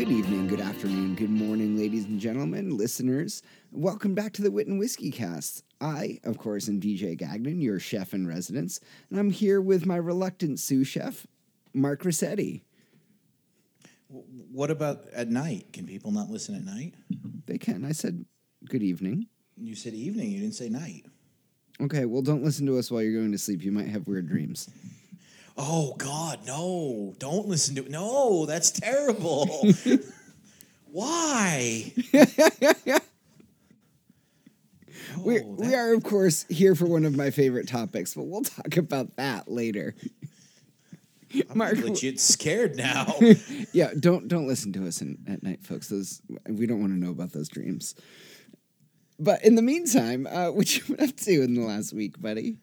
[0.00, 3.42] good evening, good afternoon, good morning, ladies and gentlemen, listeners.
[3.70, 5.62] Welcome back to the Wit and Whiskey Cast.
[5.78, 8.80] I, of course, am DJ Gagnon, your chef in residence,
[9.10, 11.26] and I'm here with my reluctant sous chef,
[11.74, 12.64] Mark Rossetti.
[14.08, 15.70] What about at night?
[15.74, 16.94] Can people not listen at night?
[17.44, 17.84] They can.
[17.84, 18.24] I said
[18.70, 19.26] good evening.
[19.58, 20.30] You said evening.
[20.30, 21.04] You didn't say night.
[21.78, 23.62] Okay, well, don't listen to us while you're going to sleep.
[23.62, 24.70] You might have weird dreams.
[25.56, 27.14] Oh God, no!
[27.18, 27.90] Don't listen to it.
[27.90, 29.66] No, that's terrible.
[30.92, 31.92] Why?
[35.16, 38.42] Oh, we that- are, of course, here for one of my favorite topics, but we'll
[38.42, 39.94] talk about that later.
[41.48, 43.14] I'm Mark, legit scared now.
[43.72, 45.88] yeah, don't don't listen to us in, at night, folks.
[45.88, 47.94] Those we don't want to know about those dreams.
[49.18, 52.56] But in the meantime, uh, what you been up to in the last week, buddy?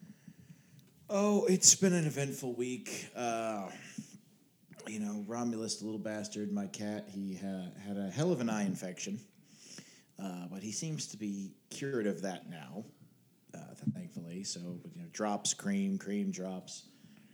[1.10, 3.08] Oh, it's been an eventful week.
[3.16, 3.68] Uh,
[4.86, 8.50] you know, Romulus, the little bastard, my cat, he ha- had a hell of an
[8.50, 9.18] eye infection,
[10.22, 12.84] uh, but he seems to be cured of that now,
[13.54, 14.44] uh, thankfully.
[14.44, 16.84] So, you know, drops, cream, cream, drops.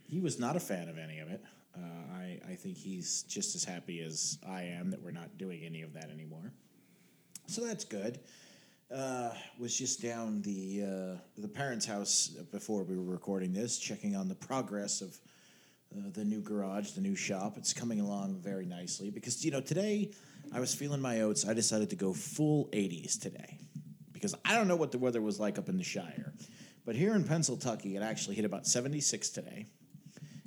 [0.03, 1.43] He was not a fan of any of it.
[1.77, 5.63] Uh, I, I think he's just as happy as I am that we're not doing
[5.65, 6.53] any of that anymore.
[7.47, 8.19] So that's good.
[8.95, 9.29] Uh,
[9.59, 14.29] was just down the uh, the parents' house before we were recording this, checking on
[14.29, 15.17] the progress of
[15.93, 17.57] uh, the new garage, the new shop.
[17.57, 20.11] It's coming along very nicely because you know today
[20.53, 21.45] I was feeling my oats.
[21.45, 23.59] I decided to go full 80s today
[24.13, 26.33] because I don't know what the weather was like up in the Shire,
[26.85, 29.65] but here in Pennsylvania it actually hit about 76 today.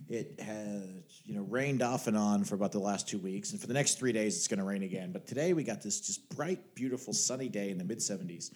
[0.09, 0.85] It has,
[1.27, 3.75] you know, rained off and on for about the last two weeks, and for the
[3.75, 5.13] next three days, it's going to rain again.
[5.13, 8.51] But today we got this just bright, beautiful, sunny day in the mid 70s.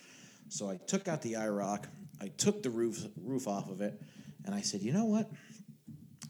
[0.49, 1.85] So I took out the IROC,
[2.21, 4.01] I took the roof roof off of it,
[4.47, 5.31] and I said, you know what?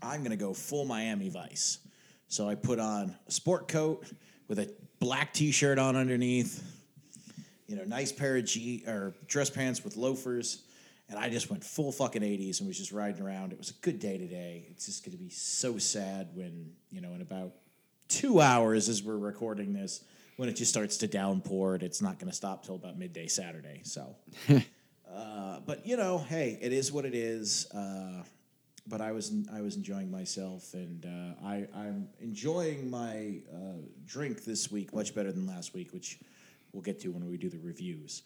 [0.03, 1.79] I'm going to go full Miami Vice.
[2.27, 4.05] So I put on a sport coat
[4.49, 6.65] with a black T-shirt on underneath,
[7.69, 10.65] you know, nice pair of G or dress pants with loafers,
[11.13, 13.53] and I just went full fucking 80s and was just riding around.
[13.53, 14.65] It was a good day today.
[14.71, 17.53] It's just going to be so sad when, you know, in about
[18.09, 20.03] two hours as we're recording this,
[20.37, 23.27] when it just starts to downpour and it's not going to stop till about midday
[23.27, 23.83] Saturday.
[23.85, 24.17] So,
[25.15, 27.71] uh, but you know, hey, it is what it is.
[27.73, 28.23] Uh,
[28.87, 34.45] but I was I was enjoying myself, and uh, I I'm enjoying my uh, drink
[34.45, 36.19] this week much better than last week, which
[36.73, 38.23] we'll get to when we do the reviews.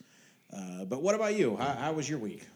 [0.53, 1.57] Uh, but what about you?
[1.57, 2.47] How, how was your week?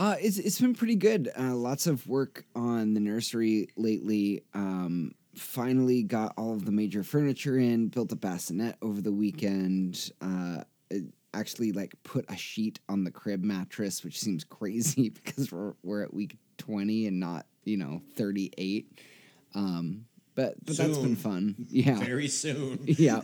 [0.00, 1.30] Uh, it's it's been pretty good.
[1.38, 4.42] Uh, lots of work on the nursery lately.
[4.54, 7.88] Um, finally got all of the major furniture in.
[7.88, 10.10] Built a bassinet over the weekend.
[10.22, 10.64] Uh,
[11.34, 16.02] actually, like put a sheet on the crib mattress, which seems crazy because we're we're
[16.02, 18.98] at week twenty and not you know thirty eight.
[19.54, 21.56] Um, but but that's been fun.
[21.68, 22.78] Yeah Very soon.
[22.86, 23.20] yeah.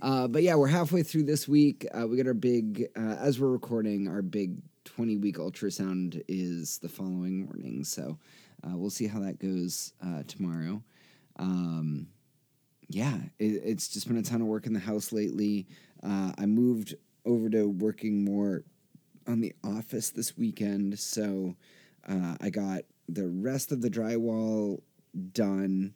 [0.00, 1.86] Uh, but yeah, we're halfway through this week.
[1.92, 4.62] Uh, we got our big, uh, as we're recording, our big
[4.98, 7.84] 20 week ultrasound is the following morning.
[7.84, 8.18] So
[8.64, 10.82] uh, we'll see how that goes uh, tomorrow.
[11.36, 12.08] Um,
[12.88, 15.68] yeah, it, it's just been a ton of work in the house lately.
[16.02, 18.64] Uh, I moved over to working more
[19.28, 20.98] on the office this weekend.
[20.98, 21.54] So
[22.08, 24.80] uh, I got the rest of the drywall
[25.30, 25.94] done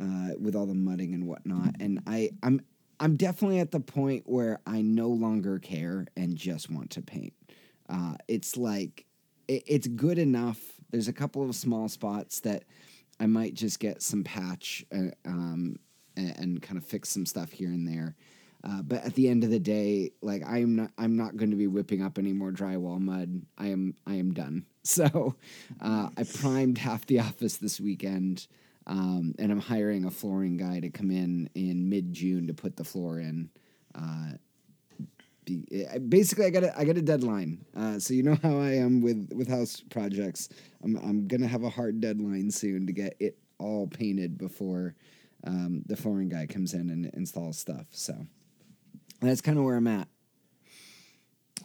[0.00, 1.76] uh, with all the mudding and whatnot.
[1.78, 2.60] And I, I'm
[2.98, 7.32] I'm definitely at the point where I no longer care and just want to paint.
[7.92, 9.04] Uh, it's like
[9.48, 10.58] it, it's good enough.
[10.90, 12.64] There's a couple of small spots that
[13.20, 15.76] I might just get some patch uh, um,
[16.16, 18.16] and, and kind of fix some stuff here and there.
[18.64, 21.56] Uh, but at the end of the day, like I'm not, I'm not going to
[21.56, 23.42] be whipping up any more drywall mud.
[23.58, 24.66] I am, I am done.
[24.84, 25.36] So
[25.80, 28.48] uh, I primed half the office this weekend,
[28.88, 32.76] um, and I'm hiring a flooring guy to come in in mid June to put
[32.76, 33.48] the floor in.
[33.94, 34.32] Uh,
[35.44, 37.64] be, I- basically, I got a, I got a deadline.
[37.76, 40.48] Uh, so you know how I am with with house projects.
[40.82, 44.94] I'm I'm gonna have a hard deadline soon to get it all painted before
[45.44, 47.86] um, the flooring guy comes in and installs stuff.
[47.90, 48.14] So
[49.20, 50.08] that's kind of where I'm at.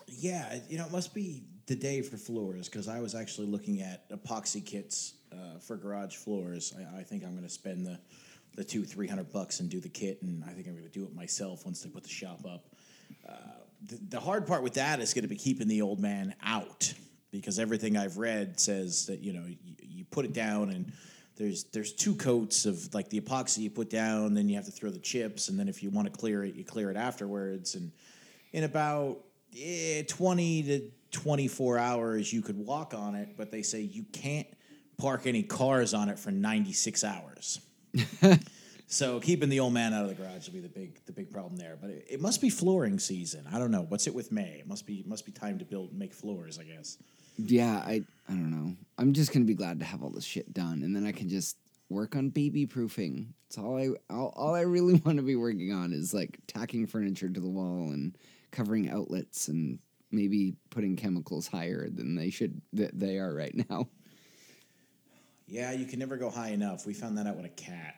[0.07, 3.81] Yeah, you know, it must be the day for floors because I was actually looking
[3.81, 6.73] at epoxy kits uh, for garage floors.
[6.77, 7.99] I, I think I'm to spend the
[8.55, 11.03] the two three hundred bucks and do the kit, and I think I'm to do
[11.03, 12.65] it myself once they put the shop up.
[13.27, 13.33] Uh,
[13.81, 16.93] the, hard part with that is going to be keeping the old man out
[17.31, 20.91] because everything I've read says that you know you, you put it down and
[21.37, 24.71] there's there's two coats of like the epoxy you put down, then you have to
[24.71, 27.75] throw the chips, and then if you want to clear it, you clear it afterwards.
[27.75, 27.91] And
[28.53, 29.19] in about
[29.57, 34.03] eh, twenty to twenty four hours, you could walk on it, but they say you
[34.11, 34.47] can't
[34.97, 37.61] park any cars on it for ninety six hours.
[38.87, 41.29] So keeping the old man out of the garage will be the big the big
[41.29, 41.77] problem there.
[41.79, 43.45] But it, it must be flooring season.
[43.51, 43.85] I don't know.
[43.87, 44.59] What's it with May?
[44.59, 46.57] It must be must be time to build make floors.
[46.57, 46.97] I guess.
[47.37, 48.75] Yeah, I I don't know.
[48.97, 51.27] I'm just gonna be glad to have all this shit done, and then I can
[51.27, 51.57] just
[51.89, 53.33] work on baby proofing.
[53.47, 56.87] It's all I all, all I really want to be working on is like tacking
[56.87, 58.17] furniture to the wall and
[58.51, 59.79] covering outlets and
[60.11, 63.89] maybe putting chemicals higher than they should that they are right now.
[65.45, 66.85] Yeah, you can never go high enough.
[66.85, 67.95] We found that out with a cat.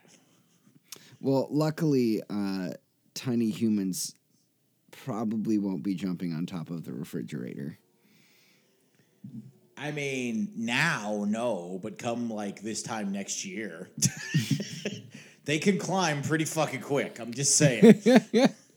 [1.21, 2.69] Well, luckily, uh,
[3.13, 4.15] tiny humans
[4.91, 7.77] probably won't be jumping on top of the refrigerator.
[9.77, 13.89] I mean, now no, but come like this time next year,
[15.45, 17.19] they can climb pretty fucking quick.
[17.19, 18.01] I'm just saying.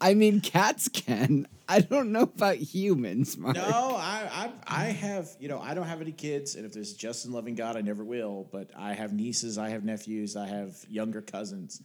[0.00, 1.48] I mean, cats can.
[1.68, 3.56] I don't know about humans, Mark.
[3.56, 6.92] no, I, I, I have, you know, I don't have any kids, and if there's
[6.92, 8.46] just in loving God, I never will.
[8.52, 11.82] But I have nieces, I have nephews, I have younger cousins.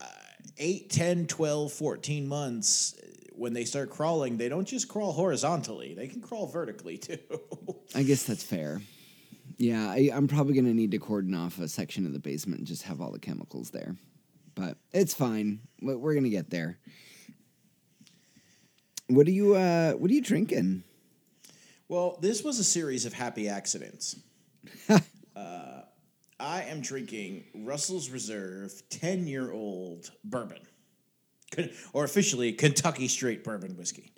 [0.00, 0.06] Uh,
[0.58, 2.94] 8, 10, 12, 14 months,
[3.32, 7.18] when they start crawling, they don't just crawl horizontally, they can crawl vertically too.
[7.94, 8.80] I guess that's fair.
[9.58, 12.66] Yeah, I, I'm probably gonna need to cordon off a section of the basement and
[12.66, 13.96] just have all the chemicals there,
[14.56, 15.60] but it's fine.
[15.80, 16.78] We're gonna get there.
[19.06, 20.82] What are you uh What are you drinking?
[21.88, 24.16] Well, this was a series of happy accidents.
[24.88, 25.82] uh,
[26.40, 30.62] I am drinking Russell's Reserve 10 year old bourbon,
[31.92, 34.12] or officially Kentucky straight bourbon whiskey.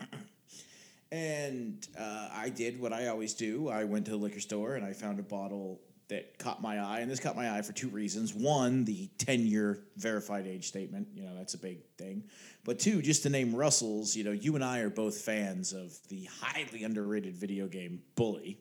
[1.12, 4.84] and uh, I did what I always do I went to the liquor store and
[4.84, 5.80] I found a bottle
[6.12, 7.00] that caught my eye.
[7.00, 8.34] And this caught my eye for two reasons.
[8.34, 12.24] One, the 10 year verified age statement, you know, that's a big thing.
[12.64, 15.96] But two, just to name Russell's, you know, you and I are both fans of
[16.08, 18.58] the highly underrated video game Bully.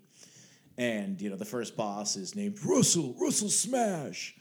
[0.77, 4.33] And, you know, the first boss is named Russell, Russell Smash.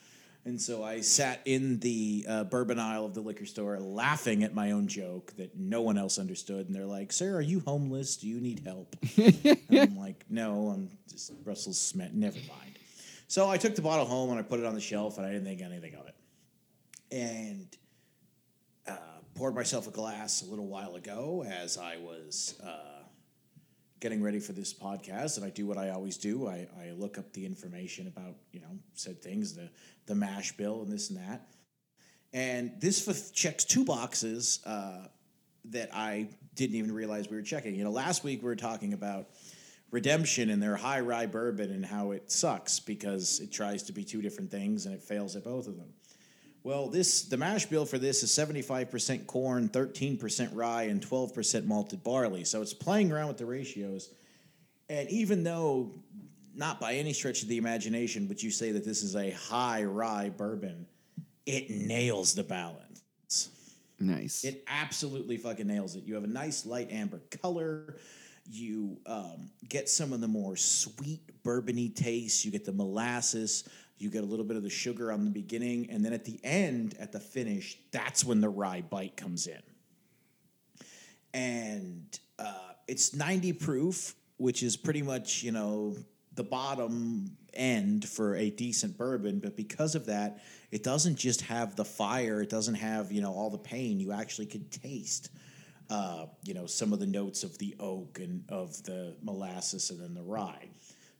[0.44, 4.54] And so I sat in the uh, bourbon aisle of the liquor store laughing at
[4.54, 6.66] my own joke that no one else understood.
[6.66, 8.16] And they're like, Sir, are you homeless?
[8.16, 8.94] Do you need help?
[9.16, 12.12] and I'm like, No, I'm just Russell Smash.
[12.14, 12.70] Never mind.
[13.30, 15.30] So I took the bottle home and I put it on the shelf and I
[15.30, 16.16] didn't think anything of it.
[17.12, 17.68] And
[18.88, 18.96] uh,
[19.36, 23.04] poured myself a glass a little while ago as I was uh,
[24.00, 26.48] getting ready for this podcast, and I do what I always do.
[26.48, 29.70] I, I look up the information about you know said things, the
[30.06, 31.46] the mash bill and this and that,
[32.32, 35.06] and this f- checks two boxes uh,
[35.66, 37.76] that I didn't even realize we were checking.
[37.76, 39.28] You know, last week we were talking about
[39.90, 44.04] redemption and their high rye bourbon and how it sucks because it tries to be
[44.04, 45.92] two different things and it fails at both of them.
[46.62, 52.04] Well, this the mash bill for this is 75% corn, 13% rye, and 12% malted
[52.04, 52.44] barley.
[52.44, 54.10] So it's playing around with the ratios.
[54.88, 55.92] And even though
[56.54, 59.84] not by any stretch of the imagination would you say that this is a high
[59.84, 60.86] rye bourbon,
[61.46, 63.02] it nails the balance.
[63.98, 64.44] Nice.
[64.44, 66.04] It absolutely fucking nails it.
[66.04, 67.96] You have a nice light amber color.
[68.48, 72.44] You um, get some of the more sweet bourbony taste.
[72.44, 73.68] You get the molasses.
[73.98, 76.40] You get a little bit of the sugar on the beginning, and then at the
[76.42, 79.60] end, at the finish, that's when the rye bite comes in.
[81.34, 85.96] And uh, it's 90 proof, which is pretty much you know
[86.34, 89.38] the bottom end for a decent bourbon.
[89.38, 92.40] But because of that, it doesn't just have the fire.
[92.40, 94.00] It doesn't have you know all the pain.
[94.00, 95.30] You actually could taste.
[95.90, 100.00] Uh, you know some of the notes of the oak and of the molasses and
[100.00, 100.68] then the rye.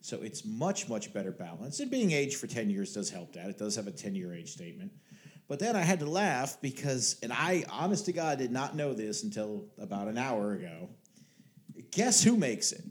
[0.01, 1.81] So it's much, much better balanced.
[1.81, 3.49] And being aged for 10 years does help that.
[3.51, 4.93] It does have a 10 year age statement.
[5.47, 8.95] But then I had to laugh because, and I, honest to God, did not know
[8.95, 10.89] this until about an hour ago.
[11.91, 12.85] Guess who makes it?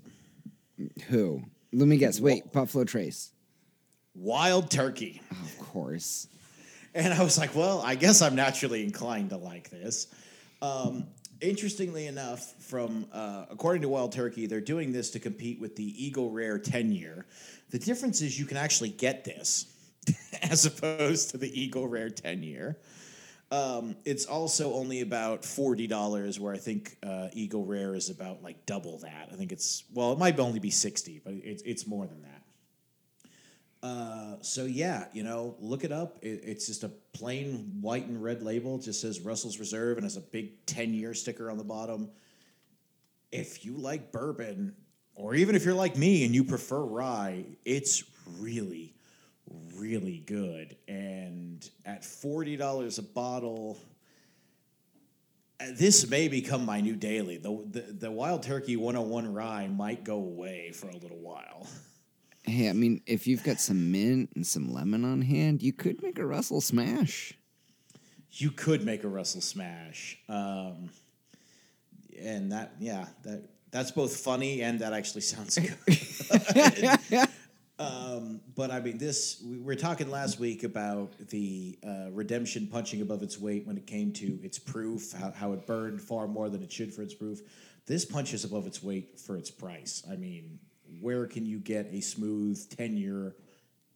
[1.07, 1.41] Who?
[1.71, 2.19] Let me guess.
[2.19, 3.31] Wait, Buffalo Trace.
[4.13, 5.21] Wild Turkey.
[5.31, 6.27] Oh, of course.
[6.93, 10.07] And I was like, well, I guess I'm naturally inclined to like this.
[10.61, 11.05] Um,
[11.41, 16.05] interestingly enough, from uh, according to Wild Turkey, they're doing this to compete with the
[16.05, 17.25] Eagle Rare 10 year.
[17.69, 19.65] The difference is you can actually get this
[20.41, 22.77] as opposed to the Eagle Rare 10 year.
[23.51, 28.43] Um, it's also only about forty dollars, where I think uh, Eagle Rare is about
[28.43, 29.29] like double that.
[29.31, 32.38] I think it's well, it might only be sixty, but it's it's more than that.
[33.81, 36.17] Uh, so yeah, you know, look it up.
[36.21, 38.75] It, it's just a plain white and red label.
[38.75, 42.09] It just says Russell's Reserve and has a big ten year sticker on the bottom.
[43.31, 44.75] If you like bourbon,
[45.15, 48.03] or even if you're like me and you prefer rye, it's
[48.39, 48.95] really,
[49.75, 50.75] really good.
[50.89, 53.77] And at forty dollars a bottle,
[55.71, 57.37] this may become my new daily.
[57.37, 61.65] The, the the Wild Turkey 101 rye might go away for a little while.
[62.43, 66.01] Hey, I mean, if you've got some mint and some lemon on hand, you could
[66.01, 67.33] make a Russell smash.
[68.31, 70.89] You could make a Russell smash, um,
[72.19, 77.27] and that yeah that that's both funny and that actually sounds good.
[77.79, 83.01] um, but I mean, this we were talking last week about the uh, redemption punching
[83.01, 86.49] above its weight when it came to its proof, how, how it burned far more
[86.49, 87.41] than it should for its proof.
[87.85, 90.03] This punches above its weight for its price.
[90.09, 90.59] I mean,
[90.99, 93.35] where can you get a smooth ten year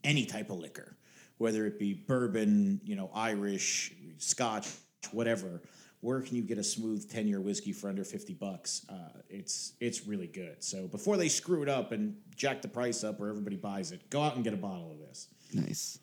[0.03, 0.98] any type of liquor,
[1.38, 4.67] whether it be bourbon, you know, Irish, Scotch,
[5.12, 5.62] whatever?
[6.01, 8.86] Where can you get a smooth ten year whiskey for under fifty bucks?
[8.89, 10.63] Uh, it's it's really good.
[10.63, 14.10] So before they screw it up and jack the price up, or everybody buys it,
[14.10, 15.27] go out and get a bottle of this.
[15.53, 16.00] Nice.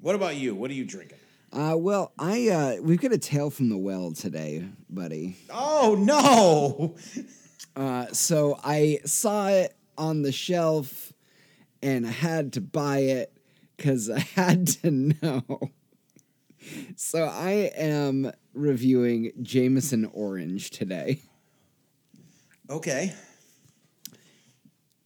[0.00, 0.54] What about you?
[0.54, 1.18] What are you drinking?
[1.52, 5.36] Uh, well, I uh, we've got a tale from the well today, buddy.
[5.50, 6.96] Oh no!
[7.76, 11.12] Uh, so I saw it on the shelf,
[11.82, 13.32] and I had to buy it
[13.76, 15.70] because I had to know.
[16.96, 21.20] So I am reviewing Jameson Orange today.
[22.68, 23.14] Okay.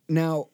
[0.08, 0.48] Now,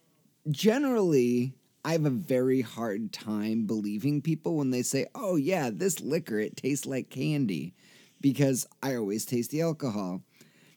[0.51, 6.01] generally, I have a very hard time believing people when they say, "Oh yeah, this
[6.01, 7.75] liquor it tastes like candy,"
[8.21, 10.23] because I always taste the alcohol.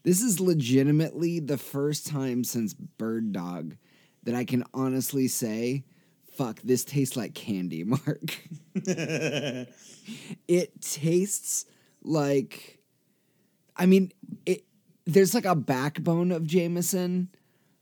[0.03, 3.75] This is legitimately the first time since Bird Dog
[4.23, 5.83] that I can honestly say,
[6.33, 8.39] "Fuck, this tastes like candy." Mark,
[10.47, 11.65] it tastes
[12.01, 12.79] like,
[13.75, 14.11] I mean,
[14.45, 14.63] it.
[15.05, 17.29] There's like a backbone of Jameson,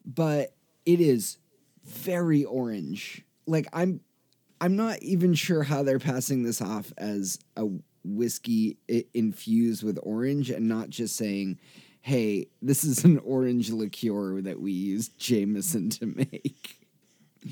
[0.05, 0.55] but
[0.85, 1.37] it is
[1.83, 3.23] very orange.
[3.45, 3.99] Like I'm
[4.59, 7.67] I'm not even sure how they're passing this off as a
[8.03, 8.77] whiskey
[9.13, 11.59] infused with orange and not just saying,
[12.07, 16.79] "Hey, this is an orange liqueur that we use Jameson to make."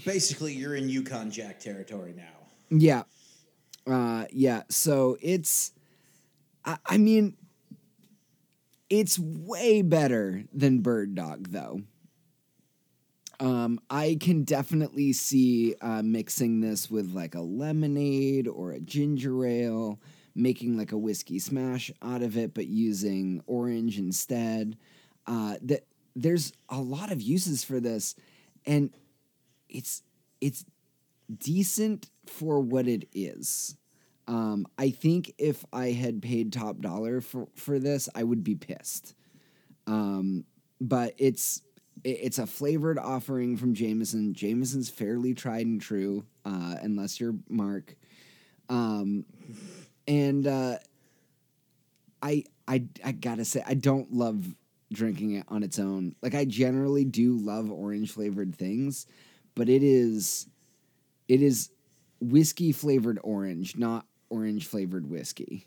[0.06, 2.24] Basically, you're in Yukon Jack territory now.
[2.70, 3.04] Yeah.
[3.86, 5.74] Uh yeah, so it's
[6.64, 7.36] I, I mean
[8.90, 11.82] it's way better than Bird Dog though.
[13.42, 19.46] Um, I can definitely see uh, mixing this with like a lemonade or a ginger
[19.46, 20.00] ale,
[20.36, 24.78] making like a whiskey smash out of it, but using orange instead.
[25.28, 28.16] Uh, that there's a lot of uses for this,
[28.66, 28.92] and
[29.70, 30.04] it's
[30.42, 30.66] it's
[31.40, 33.76] decent for what it is.
[34.28, 38.56] Um, I think if I had paid top dollar for, for this, I would be
[38.56, 39.16] pissed.
[39.88, 40.46] Um,
[40.82, 41.62] but it's
[42.04, 44.34] it- it's a flavored offering from Jameson.
[44.34, 47.96] Jameson's fairly tried and true, uh, unless you're Mark.
[48.70, 49.26] Um,
[50.08, 50.78] and uh,
[52.22, 54.46] I I I gotta say I don't love
[54.94, 56.16] drinking it on its own.
[56.22, 59.08] Like I generally do love orange flavored things,
[59.56, 60.48] but it is
[61.28, 61.70] it is
[62.22, 65.66] whiskey flavored orange, not orange flavored whiskey.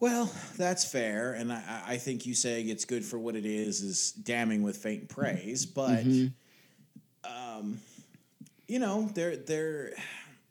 [0.00, 3.80] Well, that's fair, and I, I- think you saying it's good for what it is
[3.80, 5.64] is damning with faint praise.
[5.64, 6.04] But,
[7.24, 7.80] um,
[8.68, 9.92] you know, there there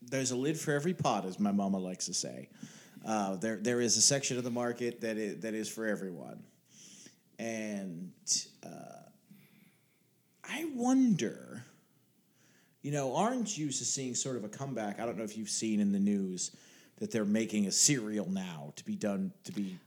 [0.10, 2.50] there's a lid for every pot, as my mama likes to say.
[3.06, 6.42] Uh, there there is a section of the market that is, that is for everyone,
[7.40, 8.12] and
[8.66, 9.04] uh,
[10.44, 11.64] I wonder.
[12.82, 15.00] You know, orange juice is seeing sort of a comeback.
[15.00, 16.52] I don't know if you've seen in the news
[16.98, 19.80] that they're making a cereal now to be done to be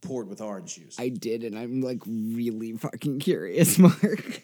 [0.00, 0.96] poured with orange juice.
[0.98, 4.42] I did, and I'm like really fucking curious, Mark.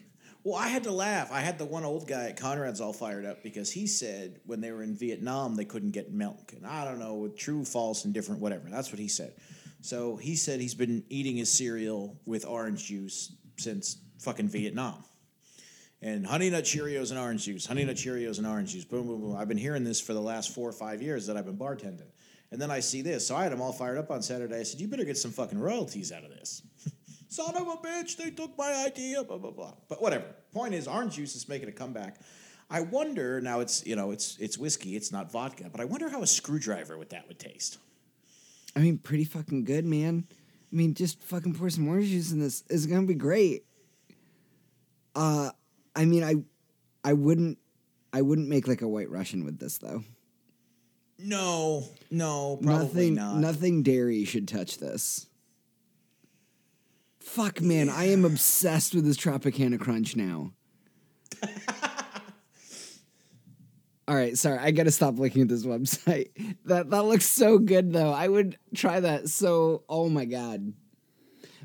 [0.50, 1.30] Well, I had to laugh.
[1.30, 4.61] I had the one old guy at Conrad's all fired up because he said when
[4.61, 8.12] they were in Vietnam they couldn't get milk, and I don't know, true, false, and
[8.12, 8.69] different, whatever.
[8.69, 9.33] That's what he said.
[9.80, 15.04] So he said he's been eating his cereal with orange juice since fucking Vietnam.
[16.02, 19.21] And Honey Nut Cheerios and orange juice, Honey Nut Cheerios and orange juice, boom, boom,
[19.21, 19.37] boom.
[19.37, 22.09] I've been hearing this for the last four or five years that I've been bartending.
[22.50, 23.25] And then I see this.
[23.28, 24.59] So I had him all fired up on Saturday.
[24.59, 26.62] I said, You better get some fucking royalties out of this.
[27.28, 29.75] Son of a bitch, they took my idea, blah, blah, blah.
[29.88, 30.25] But whatever.
[30.52, 32.16] Point is, orange juice is making a comeback.
[32.69, 36.09] I wonder, now it's, you know, it's it's whiskey, it's not vodka, but I wonder
[36.09, 37.78] how a screwdriver with that would taste.
[38.76, 40.25] I mean, pretty fucking good, man.
[40.73, 42.62] I mean, just fucking pour some orange juice in this.
[42.71, 43.64] It's gonna be great.
[45.16, 45.50] Uh,
[45.97, 46.37] I mean, I,
[47.02, 47.59] I wouldn't,
[48.12, 50.04] I wouldn't make like a White Russian with this though.
[51.19, 53.37] No, no, probably nothing, not.
[53.37, 55.26] nothing dairy should touch this.
[57.30, 60.50] Fuck, man, I am obsessed with this Tropicana Crunch now.
[64.08, 66.30] All right, sorry, I gotta stop looking at this website.
[66.64, 68.10] That that looks so good though.
[68.12, 69.28] I would try that.
[69.28, 70.72] So, oh my god.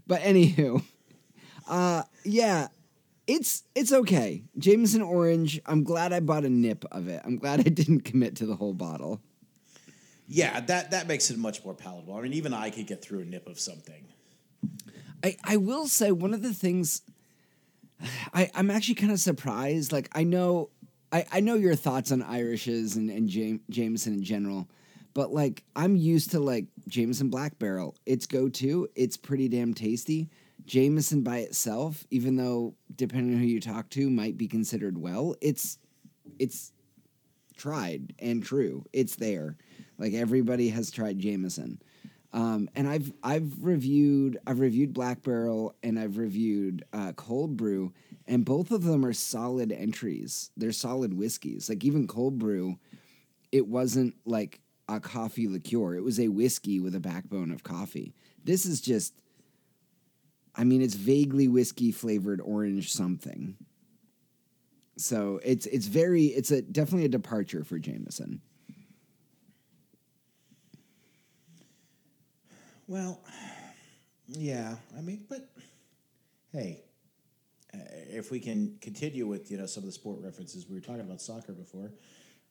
[0.05, 0.83] But anywho,
[1.67, 2.67] uh, yeah,
[3.25, 4.43] It's it's okay.
[4.59, 5.59] Jameson orange.
[5.65, 7.23] I'm glad I bought a nip of it.
[7.25, 9.19] I'm glad I didn't commit to the whole bottle.
[10.27, 12.15] Yeah, that that makes it much more palatable.
[12.15, 14.05] I mean, even I could get through a nip of something.
[15.25, 17.01] I, I will say one of the things
[18.31, 19.91] I, I'm actually kind of surprised.
[19.91, 20.69] Like I know
[21.11, 24.69] I, I know your thoughts on Irishes and, and Jam- Jameson in general,
[25.15, 27.95] but like I'm used to like Jameson Black Barrel.
[28.05, 28.87] It's go to.
[28.95, 30.29] It's pretty damn tasty.
[30.67, 35.35] Jameson by itself, even though depending on who you talk to, might be considered well,
[35.41, 35.79] it's
[36.37, 36.71] it's
[37.57, 38.85] tried and true.
[38.93, 39.57] It's there.
[39.97, 41.79] Like everybody has tried Jameson.
[42.35, 47.93] Um, and I've I've reviewed I've reviewed Black Barrel and I've reviewed uh, Cold Brew,
[48.27, 50.51] and both of them are solid entries.
[50.57, 51.69] They're solid whiskeys.
[51.69, 52.77] Like even Cold Brew,
[53.53, 55.95] it wasn't like a coffee liqueur.
[55.95, 58.13] It was a whiskey with a backbone of coffee.
[58.43, 59.13] This is just,
[60.53, 63.55] I mean, it's vaguely whiskey flavored orange something.
[64.97, 68.41] So it's it's very it's a definitely a departure for Jameson.
[72.87, 73.19] Well,
[74.27, 75.49] yeah, I mean, but
[76.51, 76.83] hey,
[77.73, 77.77] uh,
[78.09, 81.01] if we can continue with you know some of the sport references, we were talking
[81.01, 81.91] about soccer before.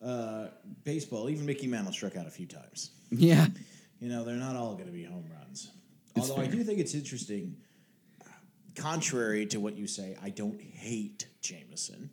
[0.05, 0.49] Uh,
[0.83, 2.91] baseball, even Mickey Mantle struck out a few times.
[3.11, 3.47] Yeah.
[4.00, 5.71] You know, they're not all going to be home runs.
[6.17, 7.57] It's Although I do think it's interesting.
[8.75, 12.11] Contrary to what you say, I don't hate Jameson,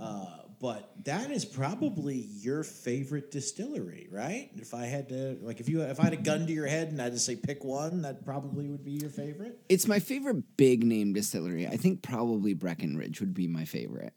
[0.00, 0.26] uh,
[0.60, 4.50] but that is probably your favorite distillery, right?
[4.56, 6.88] If I had to, like, if you if I had a gun to your head
[6.88, 9.58] and I had to say pick one, that probably would be your favorite.
[9.68, 11.66] It's my favorite big name distillery.
[11.66, 14.14] I think probably Breckenridge would be my favorite.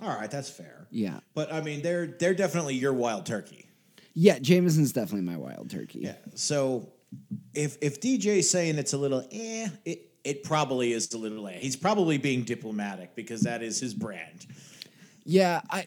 [0.00, 0.86] All right, that's fair.
[0.90, 1.20] Yeah.
[1.34, 3.66] But I mean, they're they're definitely your wild turkey.
[4.14, 6.00] Yeah, Jameson's definitely my wild turkey.
[6.00, 6.16] Yeah.
[6.34, 6.92] So
[7.54, 11.58] if if DJ's saying it's a little eh, it it probably is a little eh.
[11.58, 14.46] He's probably being diplomatic because that is his brand.
[15.28, 15.84] Yeah, I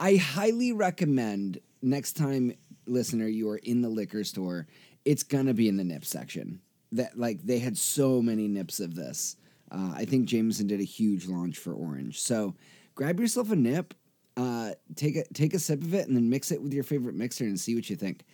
[0.00, 2.52] I highly recommend next time
[2.86, 4.66] listener you are in the liquor store,
[5.04, 6.60] it's gonna be in the nip section.
[6.90, 9.36] That like they had so many nips of this.
[9.70, 12.20] Uh, I think Jameson did a huge launch for orange.
[12.20, 12.56] So
[12.96, 13.94] grab yourself a nip,
[14.36, 17.14] uh, take a take a sip of it, and then mix it with your favorite
[17.14, 18.24] mixer and see what you think.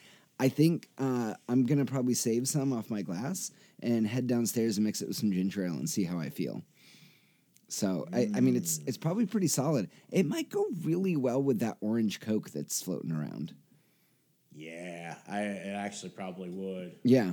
[0.40, 3.50] I think uh, I'm gonna probably save some off my glass
[3.82, 6.62] and head downstairs and mix it with some ginger ale and see how I feel.
[7.68, 8.88] So I, I mean, it's mm.
[8.88, 9.90] it's probably pretty solid.
[10.10, 13.54] It might go really well with that orange Coke that's floating around.
[14.54, 16.96] Yeah, I it actually probably would.
[17.04, 17.32] Yeah,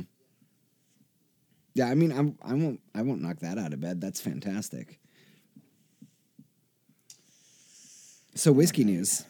[1.74, 1.88] yeah.
[1.88, 4.02] I mean, I'm I won't I won't knock that out of bed.
[4.02, 5.00] That's fantastic.
[8.36, 9.24] So whiskey news.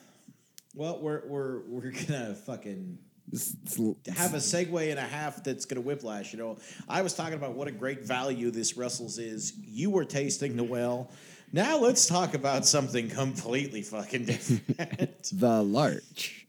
[0.73, 5.65] Well, we're we're we're gonna fucking This- this- have a segue and a half that's
[5.65, 6.31] gonna whiplash.
[6.31, 6.57] You know,
[6.87, 9.53] I was talking about what a great value this Russell's is.
[9.65, 11.11] You were tasting the well.
[11.51, 15.29] Now let's talk about something completely fucking different.
[15.31, 16.45] the Larch.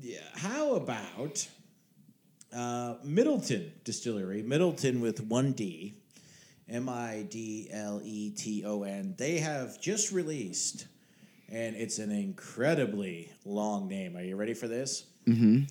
[0.00, 0.18] Yeah.
[0.34, 1.46] How about
[2.52, 4.42] uh, Midleton Distillery?
[4.42, 5.94] Midleton with one D,
[6.68, 9.14] M I D L E T O N.
[9.16, 10.86] They have just released,
[11.50, 14.16] and it's an incredibly long name.
[14.16, 15.04] Are you ready for this?
[15.26, 15.64] Mm-hmm.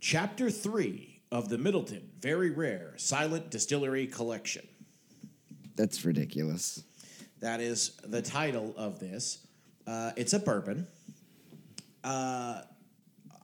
[0.00, 4.66] Chapter three of the Midleton Very Rare Silent Distillery Collection.
[5.76, 6.82] That's ridiculous.
[7.40, 9.46] That is the title of this.
[9.86, 10.86] Uh, it's a bourbon.
[12.02, 12.62] Uh,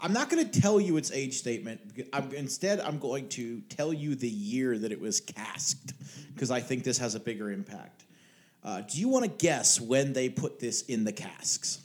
[0.01, 1.81] I'm not going to tell you its age statement.
[2.12, 5.92] I'm, instead, I'm going to tell you the year that it was casked
[6.35, 8.05] because I think this has a bigger impact.
[8.64, 11.81] Uh, do you want to guess when they put this in the casks?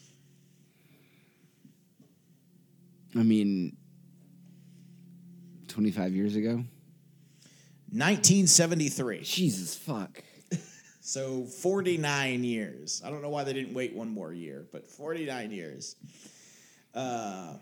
[3.16, 3.78] I mean,
[5.72, 6.64] 25 years ago.
[7.92, 9.22] 1973.
[9.22, 10.24] Jesus fuck.
[11.04, 13.02] So 49 years.
[13.04, 15.96] I don't know why they didn't wait one more year, but 49 years.
[16.94, 17.56] Uh,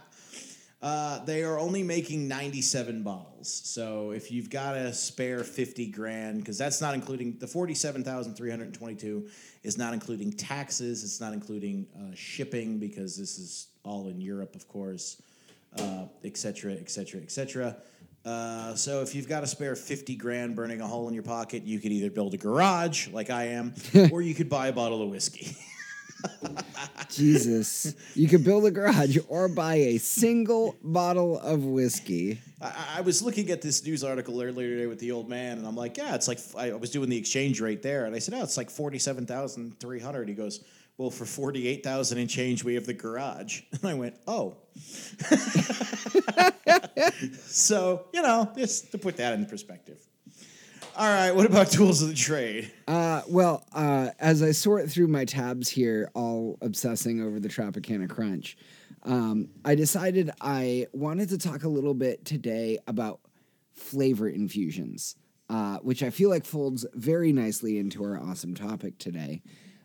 [0.84, 3.62] uh, they are only making 97 bottles.
[3.64, 9.30] So if you've got a spare 50 grand, because that's not including the 47,322
[9.64, 14.56] is not including taxes, it's not including uh, shipping, because this is all in Europe,
[14.56, 15.22] of course,
[15.80, 17.78] uh, et cetera, et cetera, et cetera.
[18.26, 21.64] Uh, so if you've got a spare 50 grand burning a hole in your pocket,
[21.64, 23.74] you could either build a garage like I am,
[24.12, 25.56] or you could buy a bottle of whiskey.
[27.10, 27.96] Jesus.
[28.16, 32.40] You could build a garage or buy a single bottle of whiskey.
[32.62, 35.68] I, I was looking at this news article earlier today with the old man, and
[35.68, 38.34] I'm like, yeah, it's like I was doing the exchange rate there, and I said,
[38.34, 40.28] oh, it's like forty-seven thousand three hundred.
[40.28, 40.64] He goes,
[40.98, 44.58] well, for forty-eight thousand and change, we have the garage, and I went, oh.
[47.46, 50.00] so you know, just to put that in perspective.
[50.96, 52.72] All right, what about tools of the trade?
[52.88, 58.08] Uh, well, uh, as I sort through my tabs here, all obsessing over the Tropicana
[58.08, 58.56] Crunch,
[59.02, 63.22] um, I decided I wanted to talk a little bit today about
[63.74, 65.16] flavor infusions,
[65.50, 69.42] uh, which I feel like folds very nicely into our awesome topic today.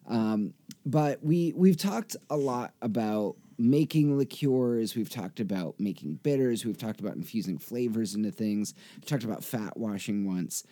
[0.07, 0.53] Um,
[0.85, 4.95] but we we've talked a lot about making liqueurs.
[4.95, 6.67] We've talked about making bitters.
[6.67, 8.75] We've talked about infusing flavors into things.
[8.97, 10.65] We've talked about fat washing once.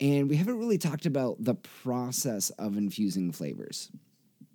[0.00, 3.90] And we haven't really talked about the process of infusing flavors.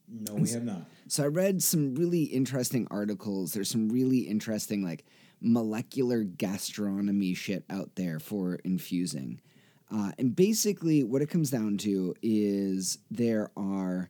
[0.09, 0.81] No, we have not.
[1.07, 3.53] So I read some really interesting articles.
[3.53, 5.05] There's some really interesting like
[5.41, 9.39] molecular gastronomy shit out there for infusing.
[9.93, 14.09] Uh, and basically, what it comes down to is there are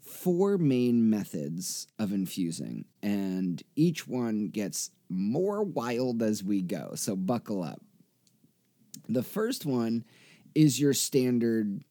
[0.00, 6.92] four main methods of infusing, and each one gets more wild as we go.
[6.94, 7.80] So buckle up.
[9.08, 10.04] The first one
[10.54, 11.82] is your standard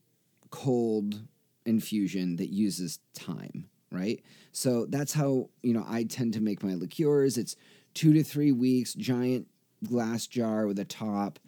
[0.49, 1.21] cold
[1.65, 4.21] infusion that uses time, right?
[4.51, 7.37] So that's how, you know, I tend to make my liqueurs.
[7.37, 7.55] It's
[7.93, 9.47] two to three weeks, giant
[9.83, 11.39] glass jar with a top,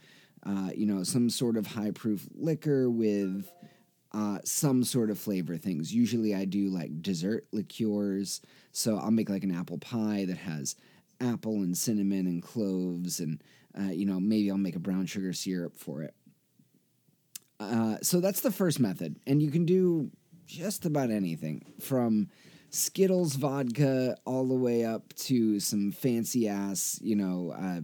[0.46, 3.50] uh, you know, some sort of high proof liquor with
[4.12, 5.94] uh, some sort of flavor things.
[5.94, 8.42] Usually I do like dessert liqueurs.
[8.72, 10.76] So I'll make like an apple pie that has
[11.22, 13.44] apple and cinnamon and cloves and,
[13.78, 16.16] uh, you know, maybe I'll make a brown sugar syrup for it.
[17.60, 20.10] Uh, so that's the first method, and you can do
[20.48, 22.30] just about anything from
[22.70, 27.82] Skittles vodka all the way up to some fancy ass, you know, uh,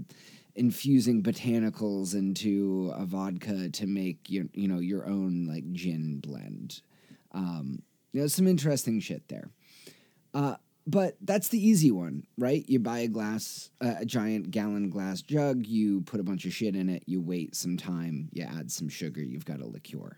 [0.56, 6.82] infusing botanicals into a vodka to make your, you know, your own like gin blend.
[7.34, 7.82] Um,
[8.14, 9.50] you know, some interesting shit there.
[10.34, 10.56] Uh,
[10.88, 12.64] but that's the easy one, right?
[12.68, 16.54] You buy a glass, uh, a giant gallon glass jug, you put a bunch of
[16.54, 20.18] shit in it, you wait some time, you add some sugar, you've got a liqueur.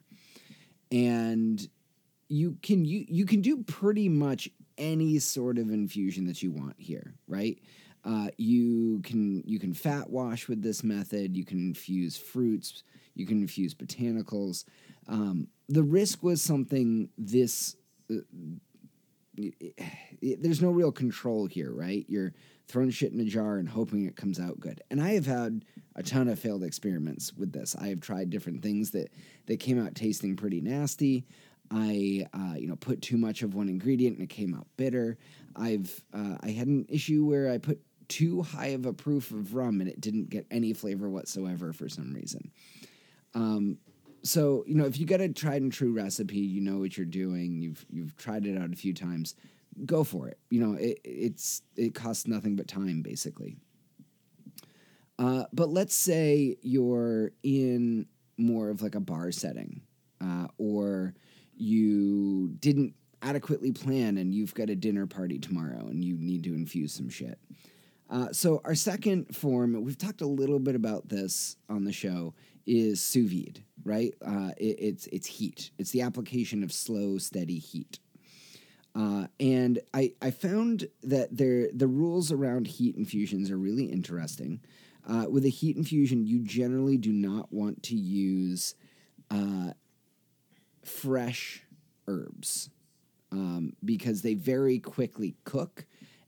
[0.91, 1.67] And
[2.29, 6.75] you can you you can do pretty much any sort of infusion that you want
[6.77, 7.59] here, right?
[8.03, 11.35] Uh, you can you can fat wash with this method.
[11.35, 12.83] You can infuse fruits.
[13.15, 14.65] You can infuse botanicals.
[15.07, 17.75] Um, the risk was something this
[18.11, 18.15] uh,
[20.21, 22.05] there's no real control here, right?
[22.07, 22.33] You're
[22.67, 24.81] throwing shit in a jar and hoping it comes out good.
[24.89, 25.63] And I have had
[25.95, 27.75] a ton of failed experiments with this.
[27.75, 29.11] I have tried different things that
[29.45, 31.25] that came out tasting pretty nasty.
[31.71, 35.17] I uh, you know put too much of one ingredient and it came out bitter.
[35.55, 39.53] I've uh, I had an issue where I put too high of a proof of
[39.53, 42.51] rum and it didn't get any flavor whatsoever for some reason.
[43.33, 43.77] Um,
[44.27, 47.05] so you know if you get a tried and true recipe you know what you're
[47.05, 49.35] doing you've you've tried it out a few times
[49.85, 50.39] go for it.
[50.49, 53.57] You know it, it's it costs nothing but time basically.
[55.19, 58.05] Uh, but let's say you're in
[58.37, 59.81] more of like a bar setting
[60.23, 61.15] uh, or
[61.55, 66.53] you didn't adequately plan and you've got a dinner party tomorrow and you need to
[66.53, 67.39] infuse some shit.
[68.11, 72.33] Uh, so our second form we've talked a little bit about this on the show
[72.67, 74.13] is sous vide, right?
[74.23, 75.71] Uh, it, it's it's heat.
[75.77, 77.99] It's the application of slow, steady heat.
[78.93, 84.59] Uh, and I, I found that there the rules around heat infusions are really interesting.
[85.07, 88.75] Uh, with a heat infusion, you generally do not want to use
[89.31, 89.71] uh,
[90.83, 91.63] fresh
[92.07, 92.69] herbs
[93.31, 95.85] um, because they very quickly cook,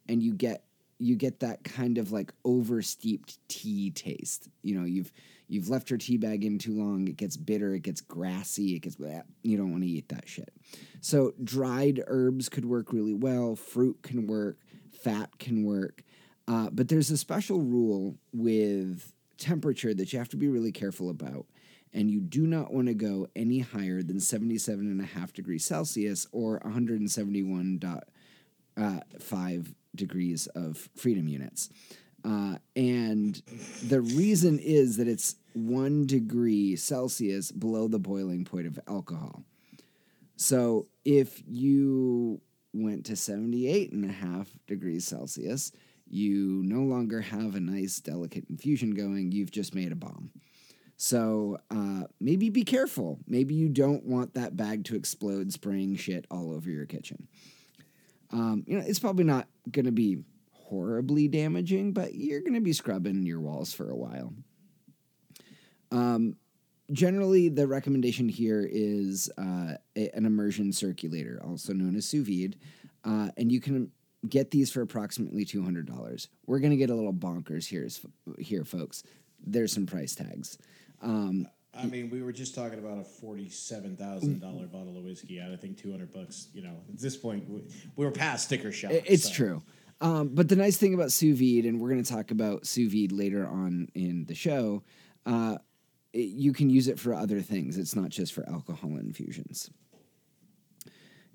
[0.08, 0.64] and you get
[1.00, 4.48] you get that kind of like oversteeped tea taste.
[4.62, 5.12] You know, you've
[5.50, 7.08] you've left your tea bag in too long.
[7.08, 7.74] It gets bitter.
[7.74, 8.76] It gets grassy.
[8.76, 10.54] It gets bleh, you don't want to eat that shit.
[11.02, 13.56] So dried herbs could work really well.
[13.56, 14.60] Fruit can work.
[15.04, 16.04] Fat can work.
[16.48, 21.10] Uh, but there's a special rule with temperature that you have to be really careful
[21.10, 21.46] about.
[21.94, 28.04] And you do not want to go any higher than 77.5 degrees Celsius or 171.5
[28.78, 29.64] uh,
[29.96, 31.70] degrees of freedom units.
[32.24, 33.42] Uh, and
[33.88, 39.44] the reason is that it's one degree Celsius below the boiling point of alcohol.
[40.36, 42.42] So if you
[42.74, 45.72] went to 78 and a half degrees Celsius,
[46.08, 49.32] you no longer have a nice, delicate infusion going.
[49.32, 50.32] You've just made a bomb.
[50.98, 53.20] So uh, maybe be careful.
[53.28, 57.28] Maybe you don't want that bag to explode, spraying shit all over your kitchen.
[58.32, 60.20] Um, you know, it's probably not going to be
[60.70, 64.32] horribly damaging, but you're going to be scrubbing your walls for a while.
[65.92, 66.36] Um,
[66.92, 72.56] generally, the recommendation here is uh, a, an immersion circulator, also known as sous vide,
[73.04, 73.92] uh, and you can
[74.28, 76.28] get these for approximately two hundred dollars.
[76.46, 77.88] We're going to get a little bonkers here,
[78.38, 79.02] here, folks.
[79.44, 80.58] There's some price tags.
[81.02, 85.40] Um, I mean, we were just talking about a forty-seven thousand dollar bottle of whiskey.
[85.40, 86.50] At I think two hundred bucks.
[86.54, 87.64] You know, at this point, we,
[87.96, 88.92] we were past sticker shock.
[88.92, 89.34] It's so.
[89.34, 89.64] true.
[90.02, 92.92] Um, but the nice thing about sous vide, and we're going to talk about sous
[92.92, 94.84] vide later on in the show,
[95.26, 95.58] uh,
[96.14, 97.78] it, you can use it for other things.
[97.78, 99.70] It's not just for alcohol infusions.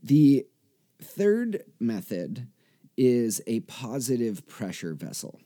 [0.02, 0.46] The
[1.02, 2.48] third method
[2.96, 5.40] is a positive pressure vessel.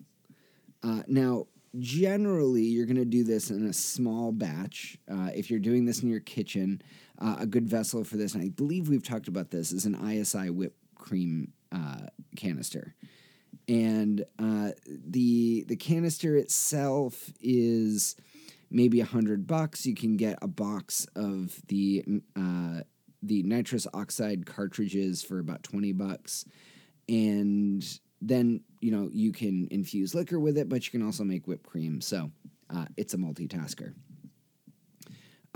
[0.83, 1.47] Uh, now,
[1.79, 4.99] generally, you're going to do this in a small batch.
[5.11, 6.81] Uh, if you're doing this in your kitchen,
[7.21, 9.95] uh, a good vessel for this, and I believe we've talked about this, is an
[10.09, 12.95] ISI whipped cream uh, canister.
[13.69, 18.17] And uh, the the canister itself is
[18.71, 19.87] maybe a hundred bucks.
[19.87, 22.05] You can get a box of the
[22.37, 22.81] uh,
[23.23, 26.45] the nitrous oxide cartridges for about twenty bucks,
[27.09, 27.85] and
[28.23, 31.67] then you know you can infuse liquor with it, but you can also make whipped
[31.67, 32.01] cream.
[32.01, 32.31] So
[32.75, 33.95] uh, it's a multitasker.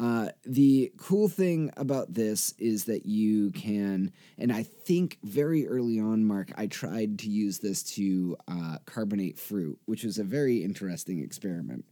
[0.03, 6.01] Uh, the cool thing about this is that you can, and I think very early
[6.01, 10.65] on, Mark, I tried to use this to uh, carbonate fruit, which was a very
[10.65, 11.85] interesting experiment.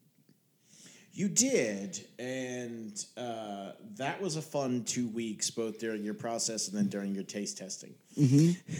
[1.13, 6.77] You did, and uh, that was a fun two weeks, both during your process and
[6.77, 7.95] then during your taste testing.
[8.19, 8.75] Mm-hmm.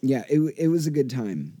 [0.00, 1.60] yeah, it, it was a good time.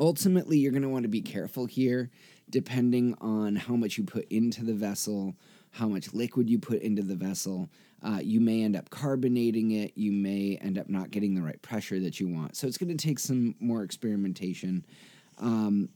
[0.00, 2.10] Ultimately, you're going to want to be careful here,
[2.54, 5.34] depending on how much you put into the vessel,
[5.72, 7.68] how much liquid you put into the vessel.
[8.00, 9.90] Uh, you may end up carbonating it.
[9.96, 12.56] You may end up not getting the right pressure that you want.
[12.56, 14.86] So it's going to take some more experimentation.
[15.38, 15.88] Um,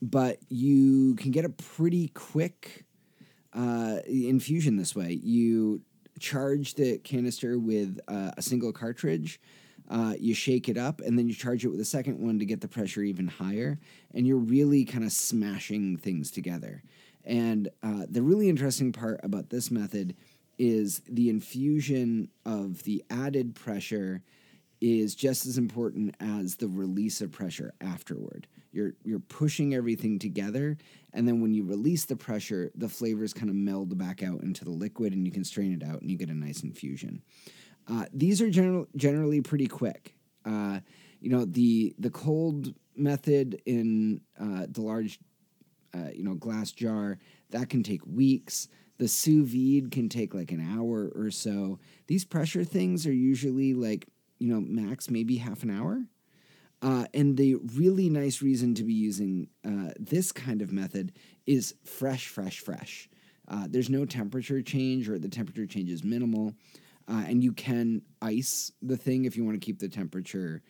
[0.00, 2.84] but you can get a pretty quick
[3.52, 5.18] uh, infusion this way.
[5.20, 5.80] You
[6.20, 9.40] charge the canister with uh, a single cartridge.
[9.88, 12.46] Uh, you shake it up and then you charge it with a second one to
[12.46, 13.78] get the pressure even higher.
[14.14, 16.82] And you're really kind of smashing things together.
[17.24, 20.14] And uh, the really interesting part about this method
[20.58, 24.22] is the infusion of the added pressure
[24.80, 28.46] is just as important as the release of pressure afterward.
[28.72, 30.76] You're you're pushing everything together,
[31.12, 34.64] and then when you release the pressure, the flavors kind of meld back out into
[34.64, 37.22] the liquid, and you can strain it out, and you get a nice infusion.
[37.88, 40.14] Uh, these are general, generally pretty quick.
[40.44, 40.80] Uh,
[41.20, 45.18] you know the the cold method in uh, the large,
[45.94, 47.18] uh, you know, glass jar
[47.50, 48.68] that can take weeks.
[48.98, 51.78] The sous vide can take like an hour or so.
[52.06, 54.06] These pressure things are usually like
[54.38, 56.04] you know max maybe half an hour.
[56.82, 61.12] Uh, and the really nice reason to be using uh, this kind of method
[61.46, 63.08] is fresh, fresh, fresh.
[63.48, 66.52] Uh, there's no temperature change, or the temperature change is minimal.
[67.08, 70.62] Uh, and you can ice the thing if you want to keep the temperature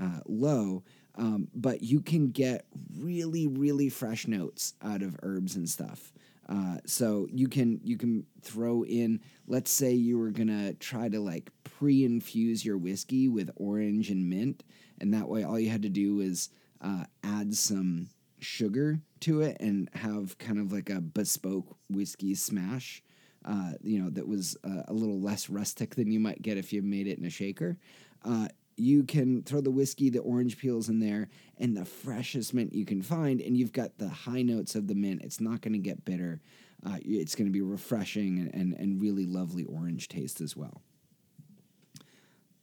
[0.00, 0.82] uh, low.
[1.16, 6.12] Um, but you can get really, really fresh notes out of herbs and stuff.
[6.48, 9.20] Uh, so you can you can throw in.
[9.46, 14.64] Let's say you were gonna try to like pre-infuse your whiskey with orange and mint
[15.00, 18.08] and that way all you had to do was uh, add some
[18.40, 23.02] sugar to it and have kind of like a bespoke whiskey smash.
[23.48, 26.72] Uh, you know, that was uh, a little less rustic than you might get if
[26.72, 27.78] you made it in a shaker.
[28.22, 32.74] Uh, you can throw the whiskey, the orange peels in there, and the freshest mint
[32.74, 35.22] you can find, and you've got the high notes of the mint.
[35.22, 36.40] It's not going to get bitter.
[36.86, 40.82] Uh, it's going to be refreshing and, and, and really lovely orange taste as well.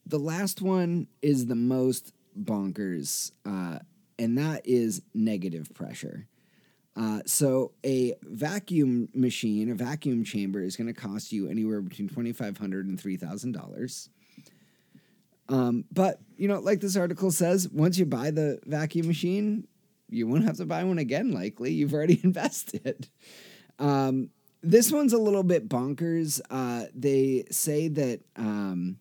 [0.06, 3.80] The last one is the most bonkers, uh,
[4.20, 6.28] and that is negative pressure.
[6.96, 12.08] Uh, so a vacuum machine, a vacuum chamber, is going to cost you anywhere between
[12.08, 14.10] twenty five hundred and three thousand dollars.
[15.50, 19.68] Um, but you know, like this article says, once you buy the vacuum machine,
[20.10, 21.32] you won't have to buy one again.
[21.32, 23.10] Likely, you've already invested.
[23.78, 24.30] Um,
[24.64, 26.42] this one's a little bit bonkers.
[26.50, 28.98] Uh, they say that um,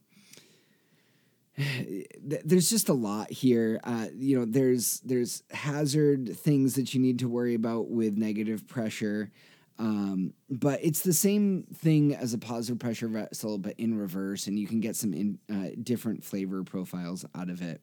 [2.20, 3.80] there's just a lot here.
[3.84, 8.66] Uh, you know, there's there's hazard things that you need to worry about with negative
[8.66, 9.30] pressure.
[9.78, 14.58] Um, but it's the same thing as a positive pressure vessel, but in reverse, and
[14.58, 17.80] you can get some in, uh, different flavor profiles out of it.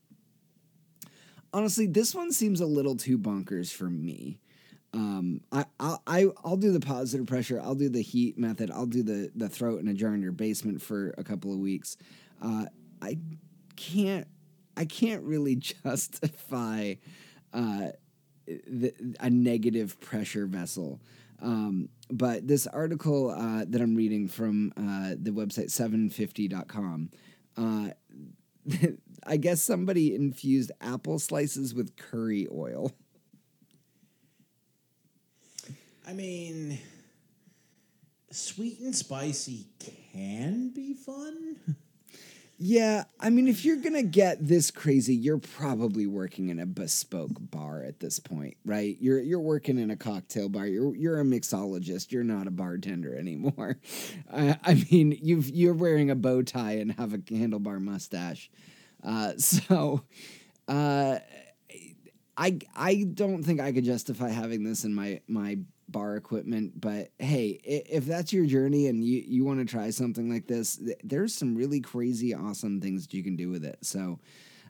[1.53, 4.39] Honestly, this one seems a little too bonkers for me.
[4.93, 7.59] Um, I, I'll, I, I'll do the positive pressure.
[7.61, 8.71] I'll do the heat method.
[8.71, 11.59] I'll do the, the throat in a jar in your basement for a couple of
[11.59, 11.97] weeks.
[12.41, 12.65] Uh,
[13.01, 13.17] I
[13.81, 14.27] can't,
[14.77, 16.95] I can't really justify,
[17.53, 17.89] uh,
[18.47, 20.99] the, a negative pressure vessel.
[21.41, 27.09] Um, but this article uh, that I'm reading from uh, the website 750.com,
[27.57, 27.89] uh,
[29.25, 32.91] I guess somebody infused apple slices with curry oil.
[36.07, 36.79] I mean,
[38.31, 41.55] sweet and spicy can be fun.
[42.63, 47.31] Yeah, I mean, if you're gonna get this crazy, you're probably working in a bespoke
[47.39, 48.95] bar at this point, right?
[48.99, 50.67] You're you're working in a cocktail bar.
[50.67, 52.11] You're you're a mixologist.
[52.11, 53.79] You're not a bartender anymore.
[54.31, 58.51] I, I mean, you've you're wearing a bow tie and have a handlebar mustache.
[59.03, 60.03] Uh, so,
[60.67, 61.17] uh,
[62.37, 65.57] I I don't think I could justify having this in my my
[65.91, 66.79] bar equipment.
[66.79, 70.81] But hey, if that's your journey and you, you want to try something like this,
[71.03, 73.79] there's some really crazy, awesome things that you can do with it.
[73.81, 74.19] So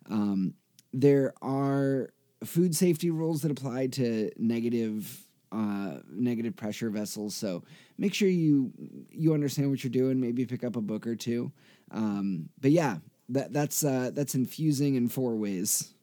[0.10, 0.54] um,
[0.94, 2.10] there are
[2.44, 7.36] food safety rules that apply to negative uh, negative pressure vessels.
[7.36, 7.64] So
[7.98, 8.72] make sure you
[9.10, 10.20] you understand what you're doing.
[10.20, 11.52] Maybe pick up a book or two.
[11.92, 12.98] Um, but yeah,
[13.30, 15.94] that that's uh, that's infusing in four ways.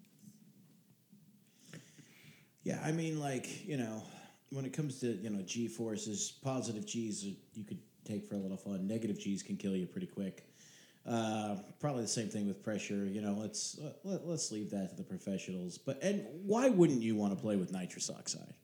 [2.62, 4.02] Yeah, I mean, like you know,
[4.50, 8.38] when it comes to you know G forces, positive G's you could take for a
[8.38, 8.86] little fun.
[8.86, 10.44] Negative G's can kill you pretty quick.
[11.08, 13.06] Uh, probably the same thing with pressure.
[13.06, 15.78] You know, let's let, let's leave that to the professionals.
[15.78, 18.54] But and why wouldn't you want to play with nitrous oxide?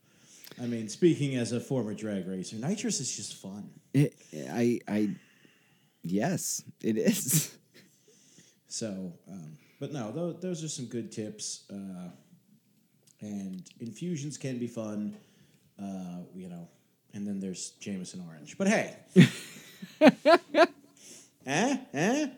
[0.61, 3.71] I mean, speaking as a former drag racer, nitrous is just fun.
[3.93, 4.15] It,
[4.51, 5.15] I I
[6.03, 7.57] yes, it is.
[8.69, 11.65] so, um, but no, those, those are some good tips.
[11.71, 12.11] Uh,
[13.21, 15.17] and infusions can be fun
[15.81, 16.69] uh, you know,
[17.13, 18.57] and then there's Jameson Orange.
[18.59, 18.97] But hey,
[21.47, 22.29] eh, eh,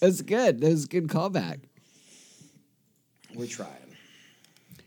[0.00, 0.60] that's good.
[0.60, 1.60] That was a good callback.
[3.34, 3.70] We're trying.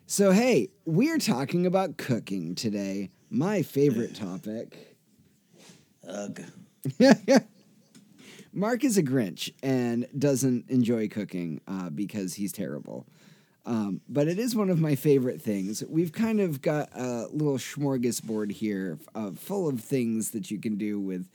[0.06, 3.12] So hey, we're talking about cooking today.
[3.30, 4.96] My favorite topic.
[6.08, 6.42] Ugh.
[8.54, 13.06] Mark is a Grinch and doesn't enjoy cooking uh, because he's terrible.
[13.68, 15.84] Um, but it is one of my favorite things.
[15.90, 20.78] We've kind of got a little smorgasbord here uh, full of things that you can
[20.78, 21.28] do with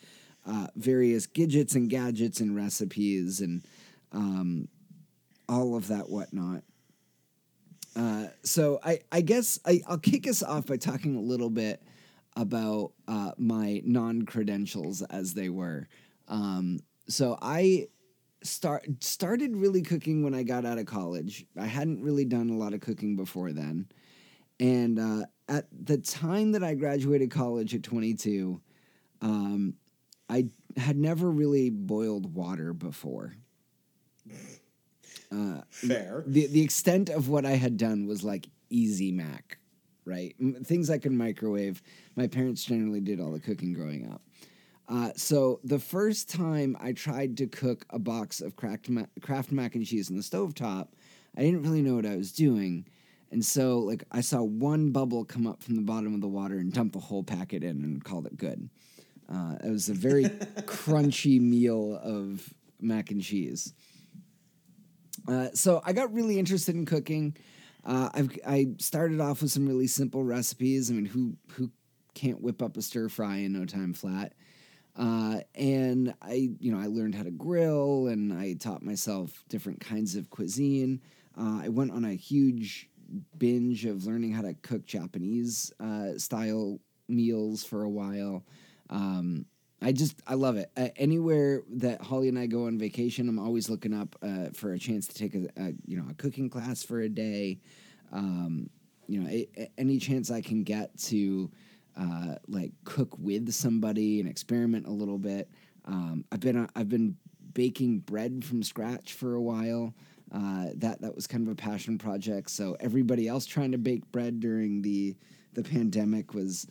[0.46, 3.62] uh, various gadgets and gadgets and recipes and
[4.12, 4.68] um,
[5.46, 6.62] all of that whatnot.
[7.94, 11.82] Uh, so I, I guess I, will kick us off by talking a little bit
[12.34, 15.86] about uh, my non credentials as they were.
[16.28, 17.88] Um, so I
[18.42, 21.46] start started really cooking when I got out of college.
[21.58, 23.86] I hadn't really done a lot of cooking before then,
[24.60, 28.60] and uh, at the time that I graduated college at 22,
[29.20, 29.74] um,
[30.28, 33.34] I had never really boiled water before.
[35.30, 36.24] Uh, Fair.
[36.26, 39.58] The the extent of what I had done was like easy mac,
[40.04, 40.34] right?
[40.64, 41.82] Things I could microwave.
[42.16, 44.22] My parents generally did all the cooking growing up.
[44.92, 49.50] Uh, so the first time I tried to cook a box of Kraft, ma- Kraft
[49.50, 50.94] mac and cheese in the stove top,
[51.34, 52.86] I didn't really know what I was doing.
[53.30, 56.58] And so, like, I saw one bubble come up from the bottom of the water
[56.58, 58.68] and dump the whole packet in and called it good.
[59.32, 60.24] Uh, it was a very
[60.66, 63.72] crunchy meal of mac and cheese.
[65.26, 67.34] Uh, so I got really interested in cooking.
[67.82, 68.10] Uh,
[68.46, 70.90] i started off with some really simple recipes.
[70.90, 71.70] I mean, who who
[72.14, 74.34] can't whip up a stir fry in no time flat?
[74.96, 79.80] Uh, and I, you know, I learned how to grill and I taught myself different
[79.80, 81.00] kinds of cuisine.
[81.38, 82.90] Uh, I went on a huge
[83.38, 86.78] binge of learning how to cook Japanese uh, style
[87.08, 88.44] meals for a while.
[88.90, 89.46] Um,
[89.80, 90.70] I just I love it.
[90.76, 94.72] Uh, anywhere that Holly and I go on vacation, I'm always looking up uh, for
[94.74, 97.58] a chance to take a, a you know a cooking class for a day.
[98.12, 98.70] Um,
[99.08, 101.50] you know, a, a- any chance I can get to
[101.98, 105.48] uh, like cook with somebody and experiment a little bit.
[105.84, 107.16] Um, I've been I've been
[107.54, 109.94] baking bread from scratch for a while.
[110.30, 112.50] Uh, that that was kind of a passion project.
[112.50, 115.16] So everybody else trying to bake bread during the
[115.52, 116.66] the pandemic was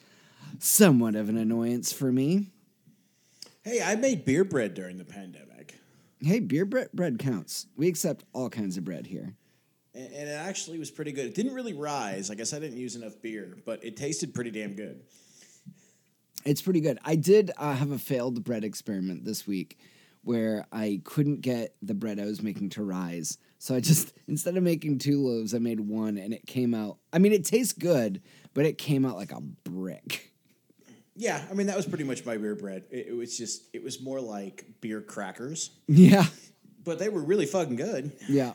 [0.60, 2.48] somewhat of an annoyance for me.
[3.64, 5.52] Hey, I made beer bread during the pandemic,
[6.24, 7.66] Hey, beer bread, bread counts.
[7.76, 9.34] We accept all kinds of bread here.
[9.94, 11.26] And, and it actually was pretty good.
[11.28, 12.30] It didn't really rise.
[12.32, 15.02] I guess I didn't use enough beer, but it tasted pretty damn good.
[16.46, 16.98] It's pretty good.
[17.06, 19.78] I did uh, have a failed bread experiment this week
[20.24, 23.38] where I couldn't get the bread I was making to rise.
[23.60, 26.98] So I just, instead of making two loaves, I made one and it came out.
[27.14, 28.22] I mean, it tastes good,
[28.54, 30.30] but it came out like a brick.
[31.16, 32.86] Yeah, I mean that was pretty much my beer bread.
[32.90, 36.26] It, it was just it was more like beer crackers, Yeah.
[36.84, 38.14] but they were really fucking good.
[38.30, 38.54] Yeah.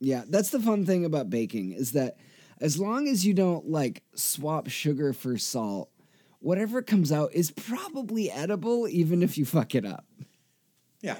[0.00, 0.24] Yeah.
[0.28, 2.16] That's the fun thing about baking is that
[2.60, 5.90] as long as you don't like swap sugar for salt,
[6.40, 10.04] whatever comes out is probably edible, even if you fuck it up.
[11.00, 11.16] Yeah.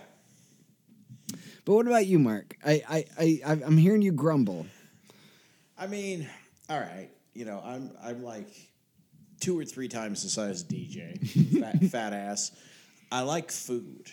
[1.65, 2.57] But what about you, Mark?
[2.65, 4.67] I, I, I, I'm hearing you grumble.
[5.79, 6.29] I mean,
[6.69, 8.49] all right, you know, I'm I'm like
[9.41, 12.53] two or three times the size of DJ, fat, fat ass.
[13.11, 14.11] I like food.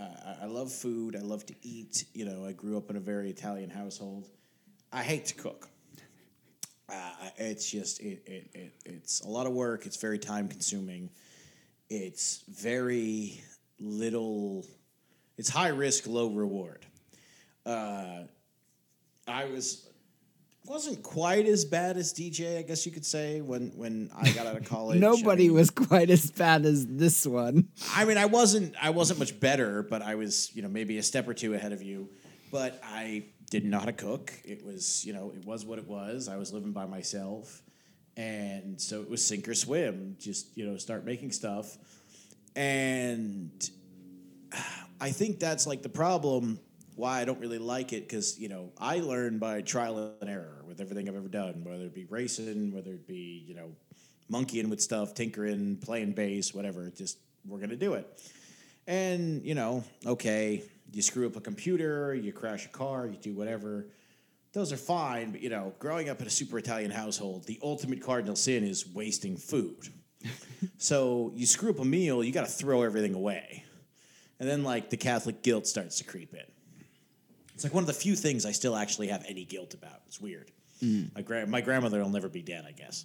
[0.00, 1.16] I- I love food.
[1.16, 2.04] I love to eat.
[2.14, 4.28] You know, I grew up in a very Italian household.
[4.92, 5.68] I hate to cook.
[6.88, 9.86] Uh, it's just it, it, it it's a lot of work.
[9.86, 11.10] It's very time consuming.
[11.88, 13.40] It's very
[13.78, 14.66] little.
[15.38, 16.84] It's high risk, low reward.
[17.64, 18.22] Uh,
[19.28, 19.89] I was
[20.70, 24.46] wasn't quite as bad as DJ, I guess you could say, when when I got
[24.46, 24.98] out of college.
[24.98, 27.68] I Nobody mean- was quite as bad as this one.
[27.94, 31.02] I mean, I wasn't I wasn't much better, but I was, you know, maybe a
[31.02, 32.08] step or two ahead of you.
[32.52, 34.32] But I didn't know how to cook.
[34.44, 36.28] It was, you know, it was what it was.
[36.28, 37.62] I was living by myself.
[38.16, 40.16] And so it was sink or swim.
[40.20, 41.76] Just, you know, start making stuff.
[42.54, 43.50] And
[45.00, 46.60] I think that's like the problem
[47.00, 50.62] why I don't really like it because you know I learn by trial and error
[50.66, 53.72] with everything I've ever done, whether it be racing, whether it be you know
[54.28, 56.90] monkeying with stuff, tinkering, playing bass, whatever.
[56.90, 58.06] Just we're gonna do it,
[58.86, 63.34] and you know, okay, you screw up a computer, you crash a car, you do
[63.34, 63.86] whatever.
[64.52, 68.02] Those are fine, but you know, growing up in a super Italian household, the ultimate
[68.02, 69.88] cardinal sin is wasting food.
[70.78, 73.64] so you screw up a meal, you got to throw everything away.
[74.40, 76.40] And then like the Catholic guilt starts to creep in.
[77.60, 80.00] It's like one of the few things I still actually have any guilt about.
[80.06, 80.50] It's weird.
[81.14, 83.04] My gra- my grandmother will never be dead, I guess.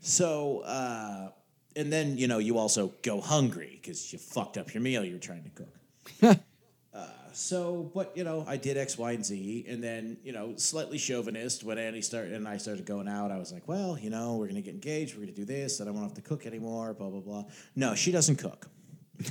[0.00, 1.30] So uh,
[1.74, 5.18] and then you know you also go hungry because you fucked up your meal you're
[5.18, 6.38] trying to cook.
[6.94, 10.54] uh, so, but you know, I did X, Y, and Z, and then you know,
[10.56, 13.30] slightly chauvinist when Annie started and I started going out.
[13.30, 15.80] I was like, well, you know, we're gonna get engaged, we're gonna do this.
[15.80, 16.92] I don't want to have to cook anymore.
[16.92, 17.44] Blah blah blah.
[17.74, 18.68] No, she doesn't cook.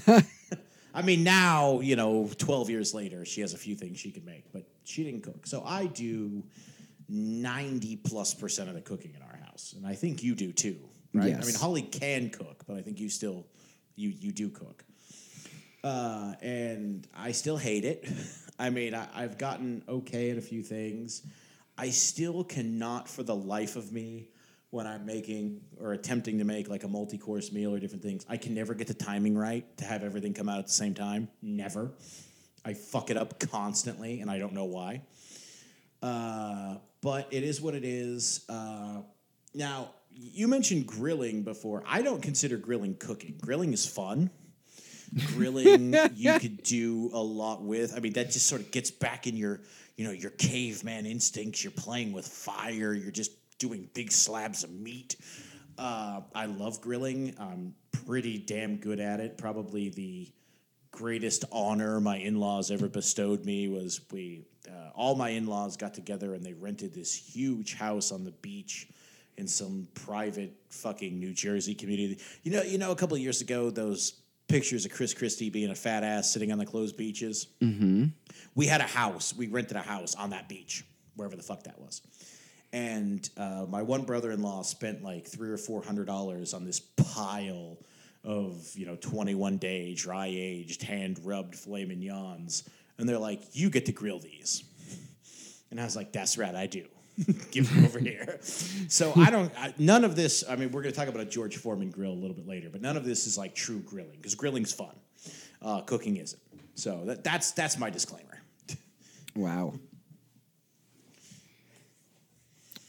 [0.97, 4.25] I mean, now, you know, 12 years later, she has a few things she can
[4.25, 5.45] make, but she didn't cook.
[5.45, 6.43] So I do
[7.07, 9.75] 90 plus percent of the cooking in our house.
[9.77, 10.79] And I think you do too,
[11.13, 11.35] right?
[11.35, 13.45] I mean, Holly can cook, but I think you still,
[13.95, 14.83] you, you do cook.
[15.83, 18.09] Uh, and I still hate it.
[18.59, 21.21] I mean, I, I've gotten okay at a few things.
[21.77, 24.29] I still cannot, for the life of me,
[24.69, 28.25] when I'm making or attempting to make like a multi course meal or different things,
[28.27, 30.93] I can never get the timing right to have everything come out at the same
[30.93, 31.29] time.
[31.41, 31.91] Never.
[32.65, 35.01] I fuck it up constantly, and I don't know why.
[36.01, 38.43] Uh, but it is what it is.
[38.49, 39.01] Uh,
[39.53, 41.83] now, you mentioned grilling before.
[41.87, 43.35] I don't consider grilling cooking.
[43.41, 44.29] Grilling is fun
[45.35, 49.27] grilling you could do a lot with i mean that just sort of gets back
[49.27, 49.61] in your
[49.95, 54.71] you know your caveman instincts you're playing with fire you're just doing big slabs of
[54.71, 55.15] meat
[55.77, 60.31] uh, i love grilling i'm pretty damn good at it probably the
[60.91, 66.33] greatest honor my in-laws ever bestowed me was we uh, all my in-laws got together
[66.33, 68.87] and they rented this huge house on the beach
[69.37, 72.19] in some private fucking New Jersey community.
[72.43, 75.69] You know, you know, a couple of years ago, those pictures of Chris Christie being
[75.69, 77.47] a fat ass sitting on the closed beaches.
[77.61, 78.05] Mm-hmm.
[78.55, 79.35] We had a house.
[79.35, 80.83] We rented a house on that beach,
[81.15, 82.01] wherever the fuck that was.
[82.73, 87.77] And uh, my one brother-in-law spent like three or four hundred dollars on this pile
[88.23, 93.69] of you know twenty-one day dry aged hand rubbed filet mignons, and they're like, "You
[93.69, 94.63] get to grill these,"
[95.71, 96.85] and I was like, "That's right, I do."
[97.51, 98.37] Give them over here.
[98.41, 99.51] So I don't.
[99.57, 100.43] I, none of this.
[100.47, 102.69] I mean, we're going to talk about a George Foreman grill a little bit later,
[102.69, 104.95] but none of this is like true grilling because grilling's fun.
[105.61, 106.41] Uh, cooking isn't.
[106.75, 108.41] So that, that's that's my disclaimer.
[109.35, 109.73] Wow.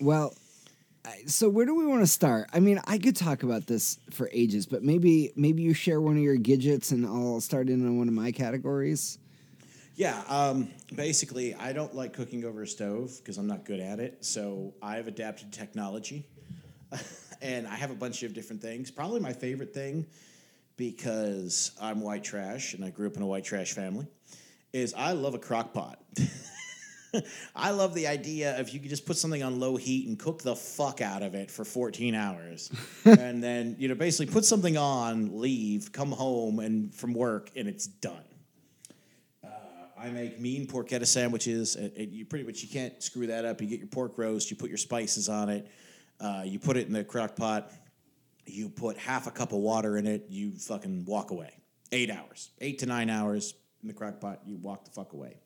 [0.01, 0.35] Well,
[1.27, 2.49] so where do we want to start?
[2.53, 6.17] I mean, I could talk about this for ages, but maybe maybe you share one
[6.17, 9.19] of your gadgets and I'll start in on one of my categories.
[9.97, 13.99] Yeah, um, basically, I don't like cooking over a stove because I'm not good at
[13.99, 14.25] it.
[14.25, 16.29] So I've adapted technology,
[17.43, 18.93] and I have a bunch of different things.
[18.93, 20.07] Probably my favorite thing,
[20.77, 24.07] because I'm white trash and I grew up in a white trash family,
[24.73, 26.01] is I love a crock pot.
[27.57, 30.43] I love the idea of you could just put something on low heat and cook
[30.43, 32.71] the fuck out of it for 14 hours.
[33.05, 37.69] and then, you know, basically put something on, leave, come home and from work, and
[37.69, 38.25] it's done.
[40.01, 41.75] I make mean porchetta sandwiches.
[41.77, 43.61] It, it- you pretty much you can't screw that up.
[43.61, 45.67] You get your pork roast, you put your spices on it,
[46.21, 47.73] uh, you put it in the crock pot,
[48.47, 51.53] you put half a cup of water in it, you fucking walk away.
[51.91, 55.39] Eight hours, eight to nine hours in the crock pot, you walk the fuck away.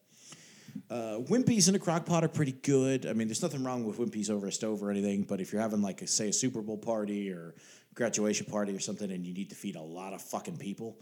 [0.91, 3.07] Uh, in a crock pot are pretty good.
[3.07, 5.63] I mean, there's nothing wrong with Wimpies over a stove or anything, but if you're
[5.63, 7.55] having like a, say a Super Bowl party or
[7.95, 10.99] graduation party or something, and you need to feed a lot of fucking people,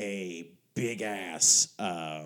[0.00, 2.22] a big ass uh,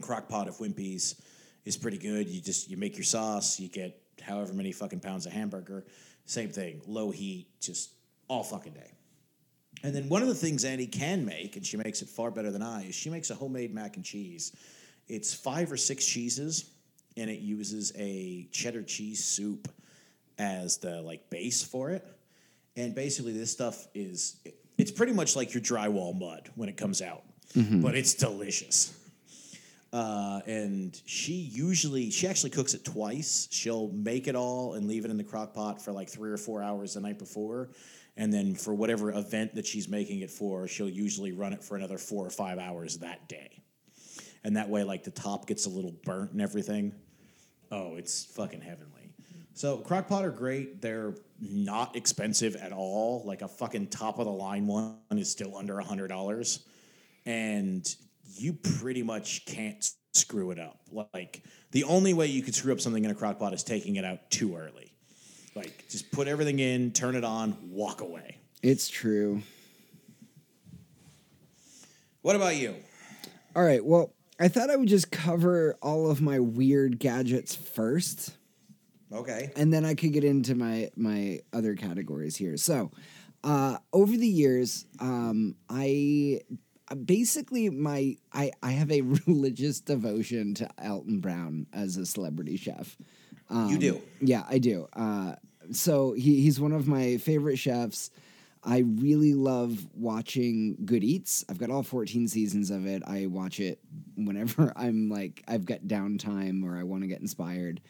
[0.00, 1.20] crock pot of Wimpies
[1.64, 2.28] is pretty good.
[2.28, 5.84] You just you make your sauce, you get however many fucking pounds of hamburger.
[6.24, 7.92] Same thing, low heat, just
[8.28, 8.92] all fucking day.
[9.82, 12.50] And then one of the things Annie can make, and she makes it far better
[12.50, 14.52] than I, is she makes a homemade mac and cheese.
[15.08, 16.70] It's five or six cheeses,
[17.16, 19.68] and it uses a cheddar cheese soup
[20.38, 22.04] as the like base for it.
[22.76, 24.36] And basically, this stuff is
[24.78, 27.22] it's pretty much like your drywall mud when it comes out,
[27.82, 28.98] but it's delicious.
[29.92, 33.46] Uh, and she usually she actually cooks it twice.
[33.50, 36.38] She'll make it all and leave it in the crock pot for like three or
[36.38, 37.68] four hours the night before,
[38.16, 41.76] and then for whatever event that she's making it for, she'll usually run it for
[41.76, 43.61] another four or five hours that day.
[44.44, 46.94] And that way, like the top gets a little burnt and everything.
[47.70, 49.10] Oh, it's fucking heavenly.
[49.54, 50.80] So crock pot are great.
[50.80, 53.22] They're not expensive at all.
[53.24, 56.64] Like a fucking top of the line one is still under a hundred dollars
[57.26, 57.94] and
[58.34, 60.80] you pretty much can't screw it up.
[60.90, 63.96] Like the only way you could screw up something in a crock pot is taking
[63.96, 64.92] it out too early.
[65.54, 68.38] Like just put everything in, turn it on, walk away.
[68.62, 69.42] It's true.
[72.22, 72.76] What about you?
[73.54, 73.84] All right.
[73.84, 78.32] Well, I thought I would just cover all of my weird gadgets first.
[79.12, 79.52] Okay.
[79.56, 82.56] and then I could get into my my other categories here.
[82.56, 82.90] So,
[83.44, 86.40] uh, over the years, um, I
[87.04, 92.96] basically my I I have a religious devotion to Alton Brown as a celebrity chef.
[93.50, 94.02] Um, You do?
[94.20, 94.88] yeah, I do.
[94.94, 95.34] Uh,
[95.72, 98.10] so he he's one of my favorite chefs.
[98.64, 101.44] I really love watching Good Eats.
[101.48, 103.02] I've got all 14 seasons of it.
[103.06, 103.80] I watch it
[104.14, 107.80] whenever I'm like I've got downtime or I want to get inspired.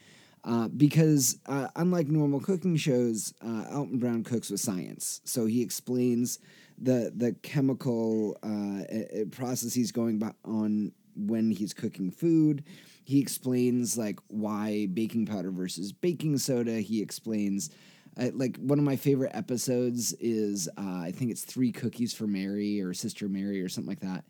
[0.45, 5.21] Uh, because uh, unlike normal cooking shows, uh, Alton Brown cooks with science.
[5.23, 6.39] So he explains
[6.77, 12.65] the the chemical uh, uh, processes going on when he's cooking food.
[13.05, 16.79] He explains like why baking powder versus baking soda.
[16.79, 17.69] He explains
[18.17, 22.27] uh, like one of my favorite episodes is uh, I think it's Three Cookies for
[22.27, 24.25] Mary or Sister Mary or something like that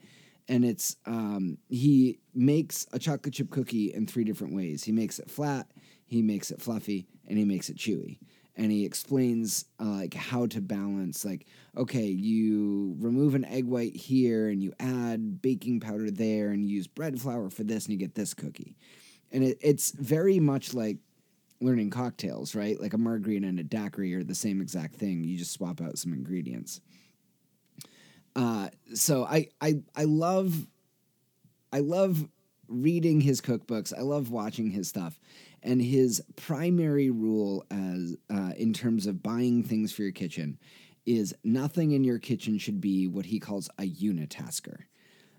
[0.48, 4.84] and it's um, he makes a chocolate chip cookie in three different ways.
[4.84, 5.68] He makes it flat,
[6.06, 8.20] he makes it fluffy, and he makes it chewy.
[8.56, 11.26] And he explains uh, like how to balance.
[11.26, 16.66] Like, okay, you remove an egg white here, and you add baking powder there, and
[16.66, 18.76] use bread flour for this, and you get this cookie.
[19.32, 20.98] And it, it's very much like
[21.64, 22.80] learning cocktails, right?
[22.80, 25.24] Like a margarita and a daiquiri are the same exact thing.
[25.24, 26.82] You just swap out some ingredients.
[28.36, 30.68] Uh, so I, I I love
[31.72, 32.28] I love
[32.68, 33.93] reading his cookbooks.
[33.97, 35.20] I love watching his stuff,
[35.61, 40.57] and his primary rule as uh, in terms of buying things for your kitchen
[41.05, 44.84] is nothing in your kitchen should be what he calls a unitasker.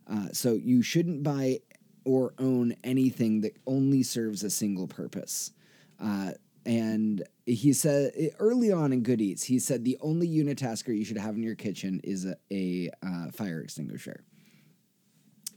[0.06, 1.58] Uh, so you shouldn't buy
[2.04, 5.52] or own anything that only serves a single purpose.
[6.00, 6.32] Uh,
[6.66, 11.18] and he said early on in Good Eats, he said the only unitasker you should
[11.18, 14.24] have in your kitchen is a, a uh, fire extinguisher.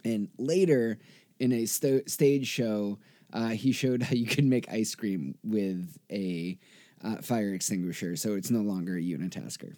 [0.03, 0.99] And later
[1.39, 2.99] in a sto- stage show,
[3.33, 6.57] uh, he showed how you can make ice cream with a
[7.03, 9.75] uh, fire extinguisher, so it's no longer a unitasker.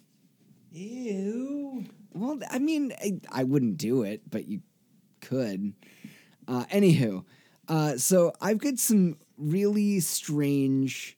[0.72, 1.86] Ew.
[2.14, 4.62] Well, I mean, I, I wouldn't do it, but you
[5.22, 5.74] could.
[6.48, 7.24] Uh, anywho,
[7.68, 11.18] uh, so I've got some really strange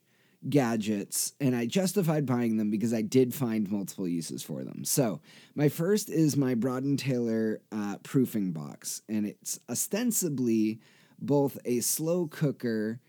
[0.50, 4.84] gadgets, and I justified buying them because I did find multiple uses for them.
[4.84, 5.22] So,
[5.56, 10.80] my first is my Brod Taylor uh, proofing box, and it's ostensibly
[11.20, 13.00] both a slow cooker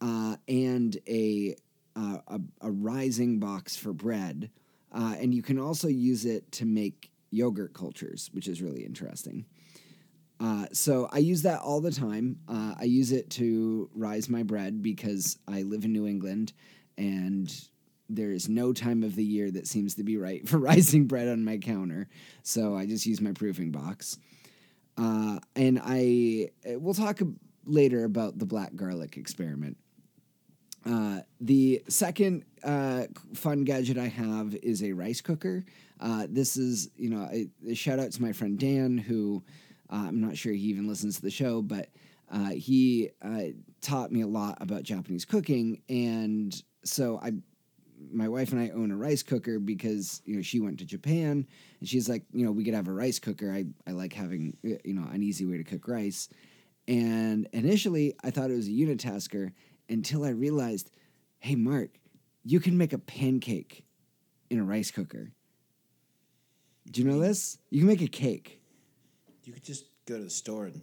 [0.00, 1.56] uh, and a,
[1.96, 4.50] uh, a, a rising box for bread,
[4.92, 9.44] uh, and you can also use it to make yogurt cultures, which is really interesting.
[10.40, 12.38] Uh, so I use that all the time.
[12.48, 16.52] Uh, I use it to rise my bread because I live in New England,
[16.96, 17.52] and
[18.08, 21.28] there is no time of the year that seems to be right for rising bread
[21.28, 22.08] on my counter.
[22.42, 24.18] So I just use my proofing box.
[24.96, 27.20] Uh, and I we'll talk
[27.64, 29.76] later about the black garlic experiment.
[30.86, 35.64] Uh, the second uh, fun gadget I have is a rice cooker.
[36.00, 39.42] Uh, this is, you know, a, a shout out to my friend Dan, who
[39.90, 41.88] uh, I'm not sure he even listens to the show, but
[42.30, 43.44] uh, he uh,
[43.80, 47.32] taught me a lot about Japanese cooking, and so I,
[48.12, 51.46] my wife and I own a rice cooker because you know she went to Japan,
[51.80, 53.50] and she's like, you know, we could have a rice cooker.
[53.52, 56.28] I I like having you know an easy way to cook rice,
[56.86, 59.52] and initially I thought it was a unitasker
[59.88, 60.90] until I realized,
[61.38, 61.90] hey Mark,
[62.44, 63.84] you can make a pancake
[64.50, 65.32] in a rice cooker.
[66.90, 67.58] Do you know this?
[67.70, 68.57] You can make a cake.
[69.48, 70.78] You could just go to the store and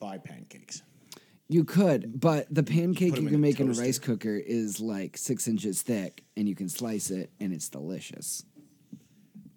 [0.00, 0.80] buy pancakes.
[1.48, 5.18] You could, but the pancake 'em you can make in a rice cooker is like
[5.18, 8.42] six inches thick, and you can slice it, and it's delicious.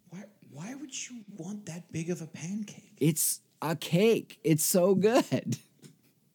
[0.09, 0.25] Why?
[0.51, 2.97] Why would you want that big of a pancake?
[2.97, 4.41] It's a cake.
[4.43, 5.57] It's so good.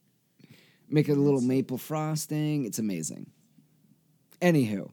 [0.89, 2.65] Make a little maple frosting.
[2.65, 3.33] It's amazing.
[4.41, 4.91] Anywho,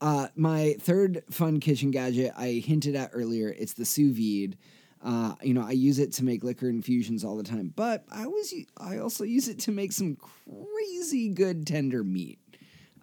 [0.00, 3.50] uh, my third fun kitchen gadget I hinted at earlier.
[3.50, 4.56] It's the sous vide.
[5.02, 8.26] Uh, you know, I use it to make liquor infusions all the time, but I
[8.26, 12.38] was I also use it to make some crazy good tender meat.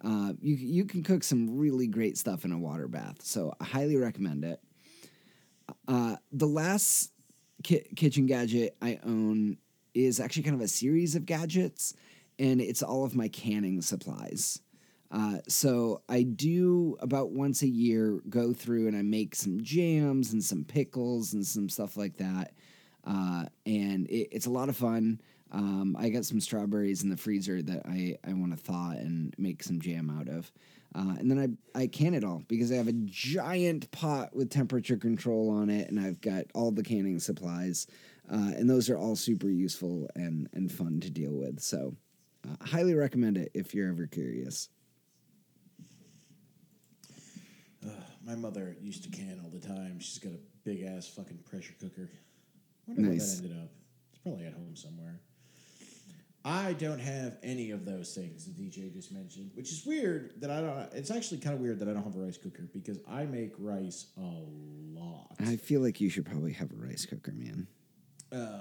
[0.04, 3.64] Uh, you you can cook some really great stuff in a water bath, so I
[3.64, 4.60] highly recommend it.
[5.88, 7.12] Uh, the last
[7.64, 9.58] ki- kitchen gadget I own
[9.92, 11.94] is actually kind of a series of gadgets,
[12.38, 14.60] and it's all of my canning supplies.
[15.10, 20.32] Uh, so I do about once a year go through and I make some jams
[20.32, 22.52] and some pickles and some stuff like that,
[23.04, 25.20] uh, and it, it's a lot of fun.
[25.50, 29.34] Um, I got some strawberries in the freezer that I, I want to thaw and
[29.38, 30.52] make some jam out of.
[30.94, 34.50] Uh, and then I, I can it all because I have a giant pot with
[34.50, 37.86] temperature control on it, and I've got all the canning supplies.
[38.30, 41.60] Uh, and those are all super useful and, and fun to deal with.
[41.60, 41.94] So,
[42.46, 44.68] uh, highly recommend it if you're ever curious.
[48.28, 49.98] My mother used to can all the time.
[50.00, 52.10] She's got a big ass fucking pressure cooker.
[52.86, 53.70] Wonder where that ended up.
[54.12, 55.18] It's probably at home somewhere.
[56.44, 60.50] I don't have any of those things that DJ just mentioned, which is weird that
[60.50, 60.92] I don't.
[60.92, 63.54] It's actually kind of weird that I don't have a rice cooker because I make
[63.58, 65.32] rice a lot.
[65.40, 67.66] I feel like you should probably have a rice cooker, man.
[68.30, 68.60] Um,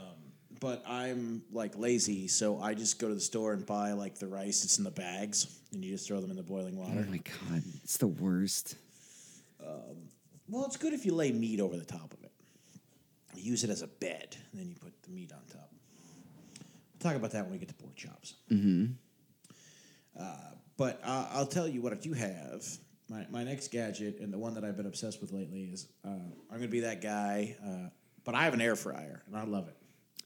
[0.62, 4.28] but I'm like lazy, so I just go to the store and buy like the
[4.28, 7.06] rice that's in the bags, and you just throw them in the boiling water.
[7.06, 8.76] Oh my god, it's the worst.
[10.50, 12.32] Well, it's good if you lay meat over the top of it.
[13.36, 15.70] You use it as a bed, and then you put the meat on top.
[16.60, 18.36] We'll talk about that when we get to pork chops.
[18.52, 18.94] Mm-hmm.
[20.20, 20.36] Uh,
[20.78, 22.66] but uh, I'll tell you what, if you have.
[23.10, 26.10] My, my next gadget, and the one that I've been obsessed with lately, is uh,
[26.10, 27.90] I'm going to be that guy, uh,
[28.26, 29.78] but I have an air fryer, and I love it.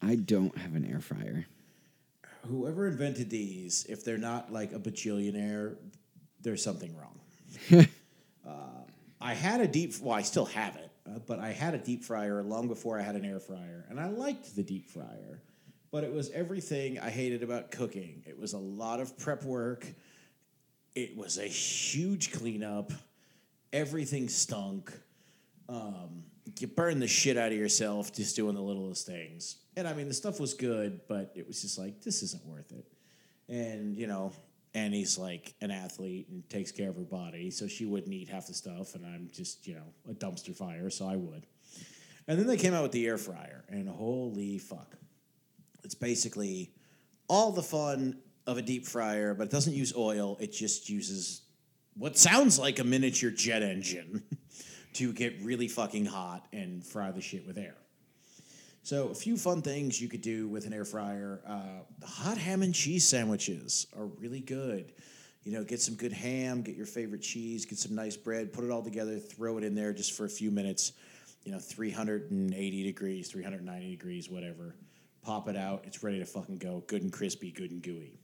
[0.01, 1.45] I don't have an air fryer.
[2.47, 5.75] Whoever invented these, if they're not like a bajillionaire,
[6.41, 7.19] there's something wrong.
[8.47, 8.80] uh,
[9.21, 12.03] I had a deep, well, I still have it, uh, but I had a deep
[12.03, 15.41] fryer long before I had an air fryer, and I liked the deep fryer,
[15.91, 18.23] but it was everything I hated about cooking.
[18.25, 19.85] It was a lot of prep work.
[20.95, 22.91] It was a huge cleanup.
[23.71, 24.91] Everything stunk.
[25.69, 26.23] Um,
[26.59, 29.57] you burn the shit out of yourself just doing the littlest things.
[29.77, 32.71] And I mean, the stuff was good, but it was just like, this isn't worth
[32.71, 32.85] it.
[33.47, 34.33] And, you know,
[34.73, 38.47] Annie's like an athlete and takes care of her body, so she wouldn't eat half
[38.47, 41.45] the stuff, and I'm just, you know, a dumpster fire, so I would.
[42.27, 44.95] And then they came out with the air fryer, and holy fuck.
[45.83, 46.71] It's basically
[47.27, 51.41] all the fun of a deep fryer, but it doesn't use oil, it just uses
[51.95, 54.23] what sounds like a miniature jet engine
[54.93, 57.75] to get really fucking hot and fry the shit with air.
[58.83, 61.41] So, a few fun things you could do with an air fryer.
[61.47, 64.93] Uh, the hot ham and cheese sandwiches are really good.
[65.43, 68.63] You know, get some good ham, get your favorite cheese, get some nice bread, put
[68.63, 70.93] it all together, throw it in there just for a few minutes.
[71.43, 74.75] You know, 380 degrees, 390 degrees, whatever.
[75.23, 75.83] Pop it out.
[75.85, 76.83] It's ready to fucking go.
[76.87, 78.19] Good and crispy, good and gooey.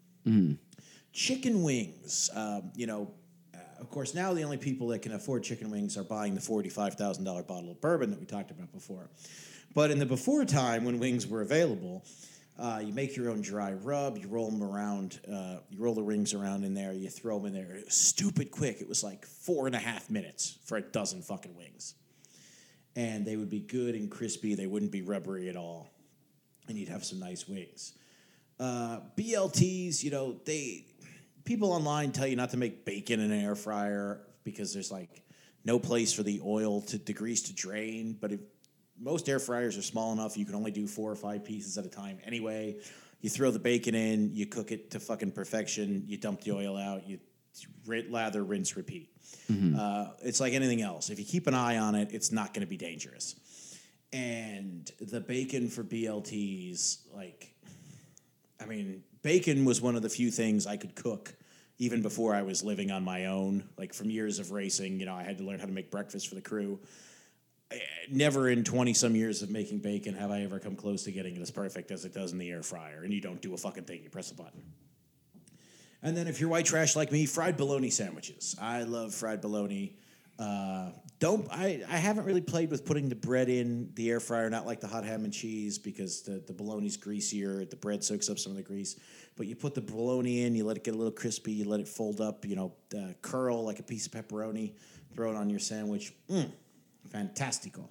[1.13, 2.29] chicken wings.
[2.35, 3.11] Um, you know,
[3.53, 6.41] uh, of course, now the only people that can afford chicken wings are buying the
[6.41, 9.09] forty-five thousand dollar bottle of bourbon that we talked about before.
[9.77, 12.03] But in the before time, when wings were available,
[12.57, 14.17] uh, you make your own dry rub.
[14.17, 15.19] You roll them around.
[15.31, 16.93] Uh, you roll the rings around in there.
[16.93, 17.75] You throw them in there.
[17.75, 18.81] It was stupid quick.
[18.81, 21.93] It was like four and a half minutes for a dozen fucking wings,
[22.95, 24.55] and they would be good and crispy.
[24.55, 25.91] They wouldn't be rubbery at all,
[26.67, 27.93] and you'd have some nice wings.
[28.59, 30.87] Uh, BLTs, you know, they
[31.45, 35.21] people online tell you not to make bacon in an air fryer because there's like
[35.65, 38.17] no place for the oil to degrease to drain.
[38.19, 38.39] But if
[38.99, 41.85] most air fryers are small enough, you can only do four or five pieces at
[41.85, 42.77] a time anyway.
[43.21, 46.77] You throw the bacon in, you cook it to fucking perfection, you dump the oil
[46.77, 47.19] out, you
[47.87, 49.09] lather, rinse, repeat.
[49.79, 51.09] Uh, it's like anything else.
[51.09, 53.35] If you keep an eye on it, it's not going to be dangerous.
[54.13, 57.53] And the bacon for BLTs, like,
[58.61, 61.33] I mean, bacon was one of the few things I could cook
[61.79, 63.63] even before I was living on my own.
[63.77, 66.27] Like from years of racing, you know, I had to learn how to make breakfast
[66.27, 66.79] for the crew.
[68.09, 71.35] Never in 20 some years of making bacon have I ever come close to getting
[71.35, 73.03] it as perfect as it does in the air fryer.
[73.03, 74.63] And you don't do a fucking thing, you press a button.
[76.01, 78.55] And then if you're white trash like me, fried bologna sandwiches.
[78.61, 79.97] I love fried bologna.
[80.39, 84.49] Uh, don't I, I haven't really played with putting the bread in the air fryer,
[84.49, 88.29] not like the hot ham and cheese because the, the bologna's greasier, the bread soaks
[88.29, 88.97] up some of the grease.
[89.35, 91.79] But you put the bologna in, you let it get a little crispy, you let
[91.79, 94.73] it fold up, you know, uh, curl like a piece of pepperoni,
[95.13, 96.13] throw it on your sandwich.
[96.29, 96.51] Mm,
[97.07, 97.87] fantastico.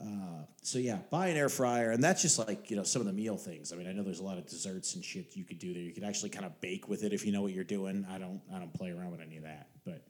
[0.00, 3.06] Uh, so yeah, buy an air fryer, and that's just like you know some of
[3.06, 3.72] the meal things.
[3.72, 5.82] I mean, I know there's a lot of desserts and shit you could do there.
[5.82, 8.06] You could actually kind of bake with it if you know what you're doing.
[8.10, 10.02] I don't, I don't play around with any of that, but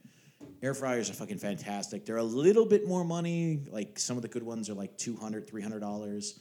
[0.62, 2.06] air fryers are fucking fantastic.
[2.06, 3.64] They're a little bit more money.
[3.68, 6.38] Like some of the good ones are like 200 300 dollars.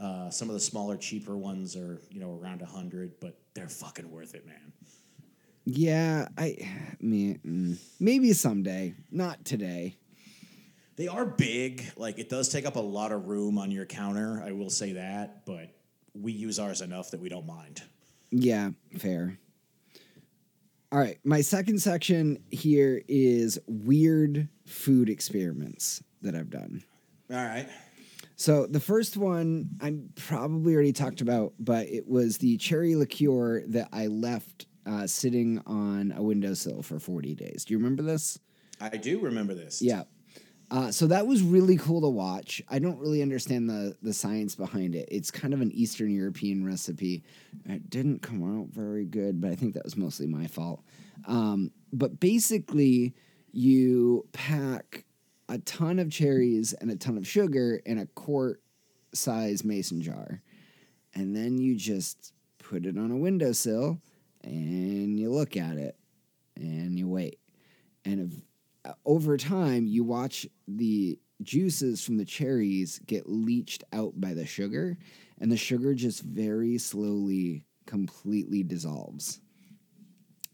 [0.00, 3.68] Uh, some of the smaller, cheaper ones are you know around a hundred, but they're
[3.68, 4.72] fucking worth it, man.
[5.64, 6.56] Yeah, I
[7.00, 9.96] me mm, maybe someday, not today.
[10.98, 11.84] They are big.
[11.96, 14.42] Like it does take up a lot of room on your counter.
[14.44, 15.70] I will say that, but
[16.12, 17.80] we use ours enough that we don't mind.
[18.32, 19.38] Yeah, fair.
[20.90, 26.82] All right, my second section here is weird food experiments that I've done.
[27.30, 27.68] All right.
[28.34, 33.62] So the first one I probably already talked about, but it was the cherry liqueur
[33.68, 37.64] that I left uh, sitting on a windowsill for 40 days.
[37.64, 38.40] Do you remember this?
[38.80, 39.80] I do remember this.
[39.82, 40.04] Yeah.
[40.70, 42.62] Uh, so that was really cool to watch.
[42.68, 45.08] I don't really understand the the science behind it.
[45.10, 47.24] It's kind of an Eastern European recipe.
[47.64, 50.82] It didn't come out very good, but I think that was mostly my fault.
[51.26, 53.14] Um, but basically,
[53.50, 55.04] you pack
[55.48, 58.60] a ton of cherries and a ton of sugar in a quart
[59.14, 60.42] size mason jar,
[61.14, 63.98] and then you just put it on a windowsill
[64.42, 65.96] and you look at it
[66.56, 67.38] and you wait.
[68.04, 68.42] And if
[69.04, 74.98] over time you watch the juices from the cherries get leached out by the sugar
[75.40, 79.40] and the sugar just very slowly completely dissolves.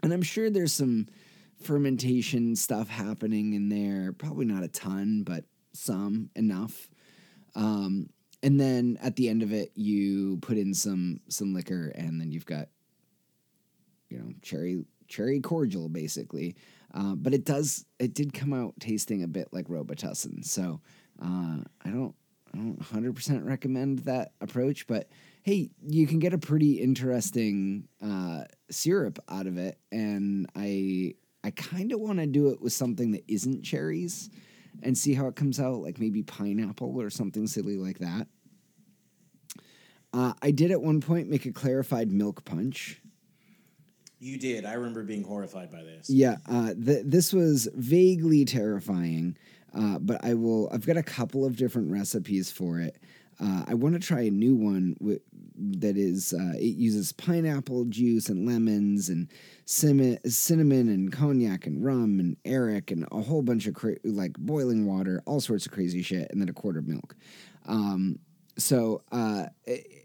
[0.02, 1.06] And i'm sure there's some
[1.62, 6.88] fermentation stuff happening in there probably not a ton but some enough.
[7.56, 8.08] Um,
[8.42, 12.30] and then at the end of it you put in some some liquor and then
[12.30, 12.68] you've got
[14.10, 16.56] you know cherry cherry cordial basically
[16.94, 20.44] uh, but it does it did come out tasting a bit like robitussin.
[20.44, 20.80] So
[21.20, 22.14] uh, i don't
[22.54, 25.08] i don't 100% recommend that approach but
[25.42, 29.78] hey you can get a pretty interesting uh, syrup out of it.
[29.92, 34.30] And i i kind of want to do it with something that isn't cherries
[34.82, 38.28] and see how it comes out like maybe pineapple or something silly like that.
[40.12, 43.00] Uh, i did at one point make a clarified milk punch
[44.24, 44.64] You did.
[44.64, 46.08] I remember being horrified by this.
[46.08, 49.36] Yeah, uh, th- this was vaguely terrifying,
[49.74, 50.70] uh, but I will.
[50.72, 52.96] I've got a couple of different recipes for it.
[53.38, 55.20] Uh, I want to try a new one wi-
[55.78, 56.32] that is.
[56.32, 59.28] Uh, it uses pineapple juice and lemons and
[59.66, 64.32] cinnamon, cinnamon and cognac and rum and arrack and a whole bunch of cra- like
[64.38, 67.14] boiling water, all sorts of crazy shit, and then a quart of milk.
[67.66, 68.20] Um,
[68.56, 70.03] so uh, it,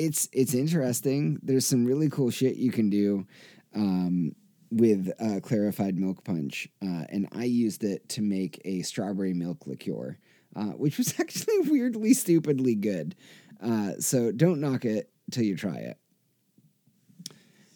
[0.00, 1.38] it's it's interesting.
[1.42, 3.26] There's some really cool shit you can do
[3.74, 4.34] um,
[4.70, 9.66] with uh, clarified milk punch, uh, and I used it to make a strawberry milk
[9.66, 10.16] liqueur,
[10.56, 13.14] uh, which was actually weirdly stupidly good.
[13.62, 15.98] Uh, so don't knock it till you try it.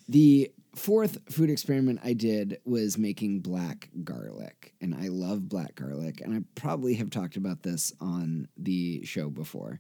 [0.09, 6.23] The fourth food experiment I did was making black garlic, and I love black garlic,
[6.23, 9.79] and I probably have talked about this on the show before.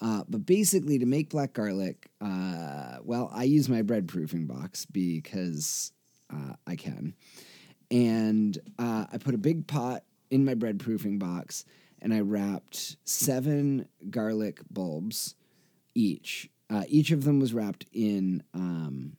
[0.00, 4.84] Uh, but basically, to make black garlic, uh, well, I use my bread proofing box
[4.84, 5.92] because
[6.32, 7.14] uh, I can.
[7.90, 11.64] And uh, I put a big pot in my bread proofing box
[12.02, 15.34] and I wrapped seven garlic bulbs
[15.94, 16.50] each.
[16.68, 19.16] Uh, each of them was wrapped in um,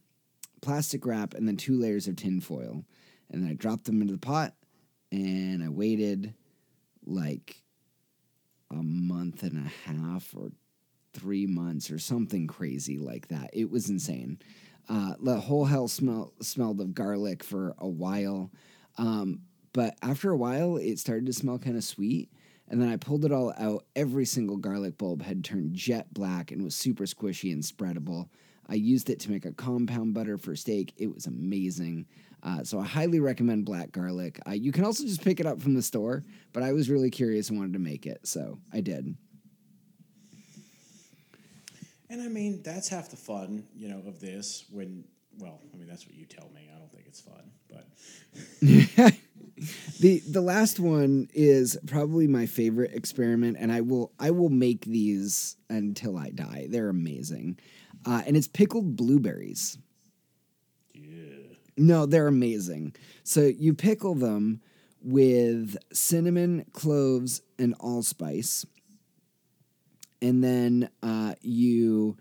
[0.61, 2.84] plastic wrap and then two layers of tin foil.
[3.32, 4.53] And then I dropped them into the pot
[5.11, 6.34] and I waited
[7.05, 7.63] like
[8.71, 10.51] a month and a half or
[11.16, 13.49] three months or something crazy like that.
[13.53, 14.39] It was insane.
[14.88, 18.51] Uh, the whole hell smell, smelled of garlic for a while.
[18.97, 19.41] Um,
[19.74, 22.30] but after a while, it started to smell kind of sweet.
[22.68, 23.86] And then I pulled it all out.
[23.95, 28.30] Every single garlic bulb had turned jet black and was super squishy and spreadable.
[28.68, 30.93] I used it to make a compound butter for steak.
[30.97, 32.07] It was amazing.
[32.41, 34.39] Uh, so I highly recommend black garlic.
[34.47, 37.09] Uh, you can also just pick it up from the store, but I was really
[37.09, 39.16] curious and wanted to make it, so I did.
[42.16, 44.63] And I mean, that's half the fun, you know, of this.
[44.72, 45.03] When,
[45.38, 46.70] well, I mean, that's what you tell me.
[46.74, 47.86] I don't think it's fun, but
[49.99, 54.86] the the last one is probably my favorite experiment, and I will I will make
[54.86, 56.68] these until I die.
[56.70, 57.59] They're amazing,
[58.05, 59.78] uh, and it's pickled blueberries.
[60.93, 61.34] yeah.
[61.76, 62.95] No, they're amazing.
[63.26, 64.61] So you pickle them
[65.01, 68.66] with cinnamon, cloves, and allspice.
[70.26, 72.17] And then uh, you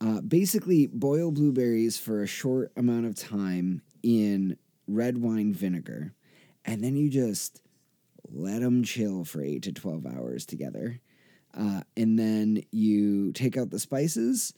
[0.00, 6.12] uh, basically boil blueberries for a short amount of time in red wine vinegar.
[6.64, 7.62] And then you just
[8.32, 10.98] let them chill for 8 to 12 hours together.
[11.56, 14.52] Uh, and then you take out the spices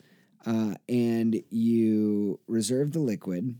[0.46, 3.54] uh, and you reserve the liquid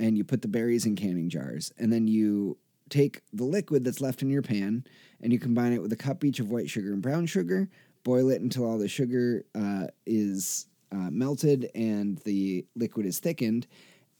[0.00, 2.58] and you put the berries in canning jars, and then you
[2.90, 4.84] take the liquid that's left in your pan
[5.20, 7.68] and you combine it with a cup each of white sugar and brown sugar.
[8.06, 13.66] Boil it until all the sugar uh, is uh, melted and the liquid is thickened,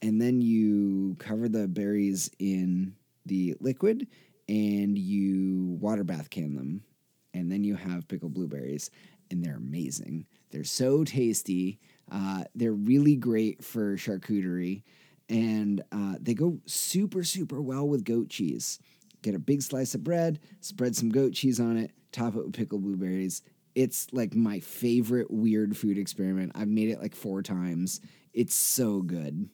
[0.01, 2.93] and then you cover the berries in
[3.25, 4.05] the liquid
[4.49, 6.83] and you water bath can them,
[7.33, 8.91] and then you have pickled blueberries,
[9.31, 10.25] and they're amazing.
[10.51, 11.79] They're so tasty.
[12.11, 14.83] Uh, they're really great for charcuterie
[15.29, 18.79] and uh, they go super, super well with goat cheese.
[19.21, 22.53] Get a big slice of bread, spread some goat cheese on it, top it with
[22.53, 23.41] pickled blueberries.
[23.77, 26.53] It's like my favorite weird food experiment.
[26.55, 28.01] I've made it like four times.
[28.33, 29.49] It's so good.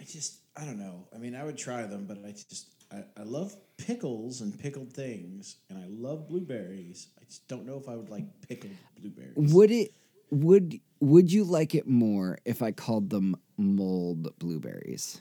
[0.00, 1.06] I just, I don't know.
[1.14, 4.94] I mean, I would try them, but I just, I, I love pickles and pickled
[4.94, 7.08] things, and I love blueberries.
[7.20, 9.52] I just don't know if I would like pickled blueberries.
[9.52, 9.92] Would it
[10.30, 15.20] would would you like it more if I called them mold blueberries?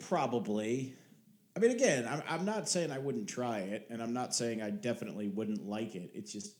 [0.00, 0.96] Probably.
[1.58, 4.62] I mean, again, I'm, I'm not saying I wouldn't try it, and I'm not saying
[4.62, 6.12] I definitely wouldn't like it.
[6.14, 6.54] It's just,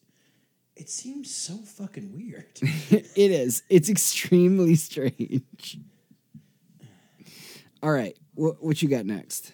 [0.75, 2.47] it seems so fucking weird.
[2.91, 3.63] it is.
[3.69, 5.79] It's extremely strange.
[7.81, 9.53] All right, what what you got next?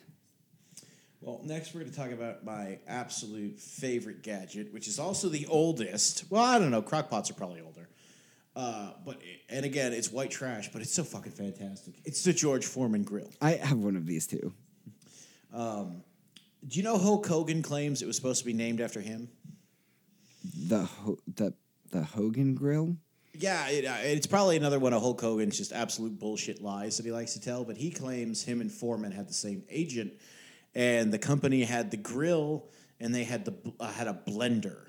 [1.20, 5.44] well, next we're going to talk about my absolute favorite gadget, which is also the
[5.46, 6.24] oldest.
[6.30, 6.80] Well, I don't know.
[6.80, 7.86] Crockpots are probably older.
[8.56, 9.20] Uh, but
[9.50, 11.96] and again, it's white trash, but it's so fucking fantastic.
[12.06, 13.30] It's the George Foreman grill.
[13.42, 14.54] I have one of these too.
[15.54, 19.28] Do you know Hulk Hogan claims it was supposed to be named after him?
[20.68, 21.54] The Ho- the
[21.90, 22.96] the Hogan grill.
[23.36, 27.06] Yeah, it, uh, it's probably another one of Hulk Hogan's just absolute bullshit lies that
[27.06, 27.64] he likes to tell.
[27.64, 30.12] But he claims him and Foreman had the same agent,
[30.74, 32.68] and the company had the grill,
[33.00, 34.83] and they had the uh, had a blender,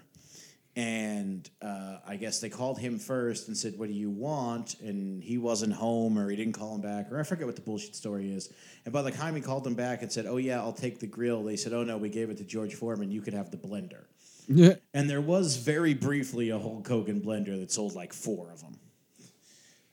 [0.76, 5.24] and uh, I guess they called him first and said, "What do you want?" And
[5.24, 7.96] he wasn't home, or he didn't call him back, or I forget what the bullshit
[7.96, 8.52] story is.
[8.84, 11.08] And by the time he called them back and said, "Oh yeah, I'll take the
[11.08, 13.10] grill," they said, "Oh no, we gave it to George Foreman.
[13.10, 14.06] You could have the blender."
[14.48, 14.76] Yeah.
[14.94, 18.78] And there was very briefly a Hulk Hogan blender that sold like four of them.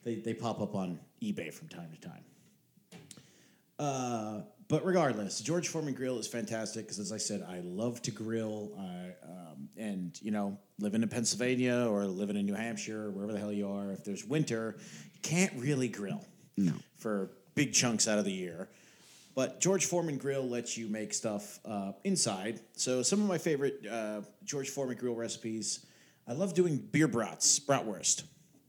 [0.05, 2.25] They, they pop up on eBay from time to time.
[3.83, 8.11] Uh, but regardless, George Foreman Grill is fantastic because, as I said, I love to
[8.11, 8.71] grill.
[8.79, 13.33] I, um, and, you know, living in Pennsylvania or living in New Hampshire, or wherever
[13.33, 14.77] the hell you are, if there's winter,
[15.15, 16.25] you can't really grill
[16.57, 16.73] No.
[16.97, 18.69] for big chunks out of the year.
[19.35, 22.61] But George Foreman Grill lets you make stuff uh, inside.
[22.77, 25.85] So some of my favorite uh, George Foreman Grill recipes,
[26.29, 28.23] I love doing beer brats, bratwurst.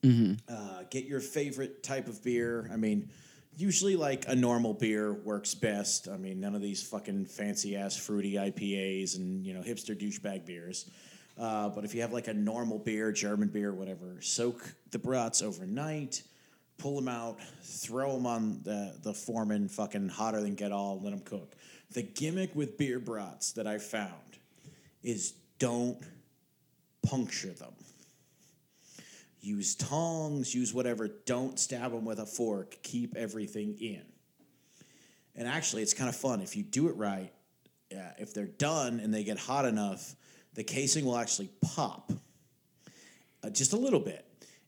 [0.05, 2.69] Uh, get your favorite type of beer.
[2.73, 3.09] I mean,
[3.57, 6.07] usually like a normal beer works best.
[6.07, 10.45] I mean, none of these fucking fancy ass fruity IPAs and you know hipster douchebag
[10.45, 10.89] beers.
[11.39, 15.41] Uh, but if you have like a normal beer, German beer, whatever, soak the brats
[15.41, 16.21] overnight
[16.77, 21.11] pull them out, throw them on the, the foreman, fucking hotter than get all, let
[21.11, 21.55] them cook.
[21.91, 24.11] The gimmick with beer brats that I found
[25.01, 25.97] is don't
[27.07, 27.73] puncture them.
[29.43, 31.09] Use tongs, use whatever.
[31.25, 32.77] Don't stab them with a fork.
[32.81, 34.03] Keep everything in.
[35.35, 37.33] And actually, it's kind of fun if you do it right.
[37.91, 40.15] Yeah, if they're done and they get hot enough,
[40.53, 42.13] the casing will actually pop
[43.43, 44.25] uh, just a little bit.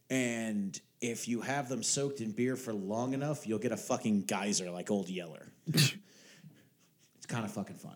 [0.09, 4.23] And if you have them soaked in beer for long enough, you'll get a fucking
[4.23, 5.53] geyser like Old Yeller.
[5.67, 5.95] it's
[7.30, 7.95] kind of fucking fun.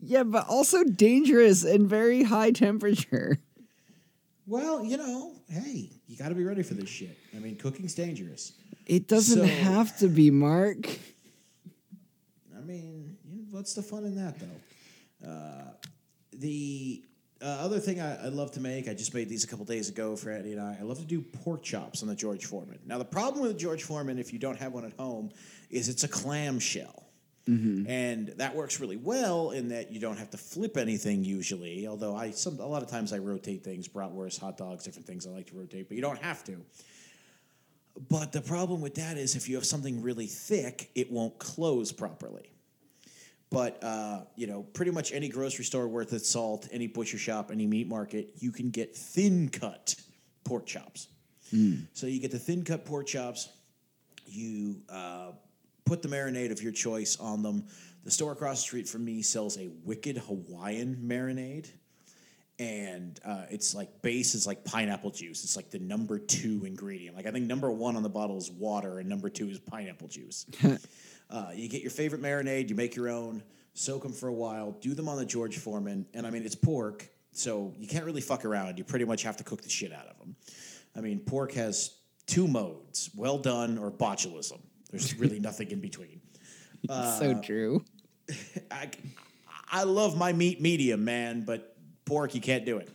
[0.00, 3.38] Yeah, but also dangerous and very high temperature.
[4.48, 7.18] Well, you know, hey, you got to be ready for this shit.
[7.36, 8.54] I mean, cooking's dangerous.
[8.86, 10.88] It doesn't So- have to be, Mark.
[12.56, 13.18] I mean,
[13.50, 15.28] what's the fun in that, though?
[15.30, 15.72] Uh,
[16.32, 17.04] the
[17.42, 19.90] uh, other thing I, I love to make, I just made these a couple days
[19.90, 20.78] ago for Eddie and I.
[20.80, 22.78] I love to do pork chops on the George Foreman.
[22.86, 25.30] Now, the problem with the George Foreman, if you don't have one at home,
[25.68, 26.08] is it's a
[27.48, 27.90] clamshell.
[27.90, 31.86] And that works really well in that you don't have to flip anything usually.
[31.86, 35.26] Although I some a lot of times I rotate things, bratwurst, hot dogs, different things
[35.26, 36.56] I like to rotate, but you don't have to.
[38.08, 41.90] But the problem with that is if you have something really thick, it won't close
[41.90, 42.52] properly.
[43.50, 47.50] But uh, you know, pretty much any grocery store worth its salt, any butcher shop,
[47.50, 49.94] any meat market, you can get thin cut
[50.44, 51.08] pork chops.
[51.94, 53.48] So you get the thin cut pork chops.
[54.26, 55.30] You uh,
[55.88, 57.64] put the marinade of your choice on them.
[58.04, 61.68] The store across the street from me sells a wicked Hawaiian marinade
[62.58, 65.44] and uh, it's like base is like pineapple juice.
[65.44, 67.16] It's like the number two ingredient.
[67.16, 70.08] Like I think number one on the bottle is water, and number two is pineapple
[70.08, 70.46] juice.
[71.30, 73.42] uh, you get your favorite marinade, you make your own,
[73.74, 76.56] soak them for a while, do them on the George Foreman, and I mean it's
[76.56, 78.76] pork, so you can't really fuck around.
[78.76, 80.34] You pretty much have to cook the shit out of them.
[80.96, 81.94] I mean pork has
[82.26, 84.58] two modes: well done or botulism.
[84.90, 86.20] There's really nothing in between.
[86.88, 87.84] so true.
[88.70, 88.90] I,
[89.70, 92.90] I love my meat medium, man, but pork, you can't do it.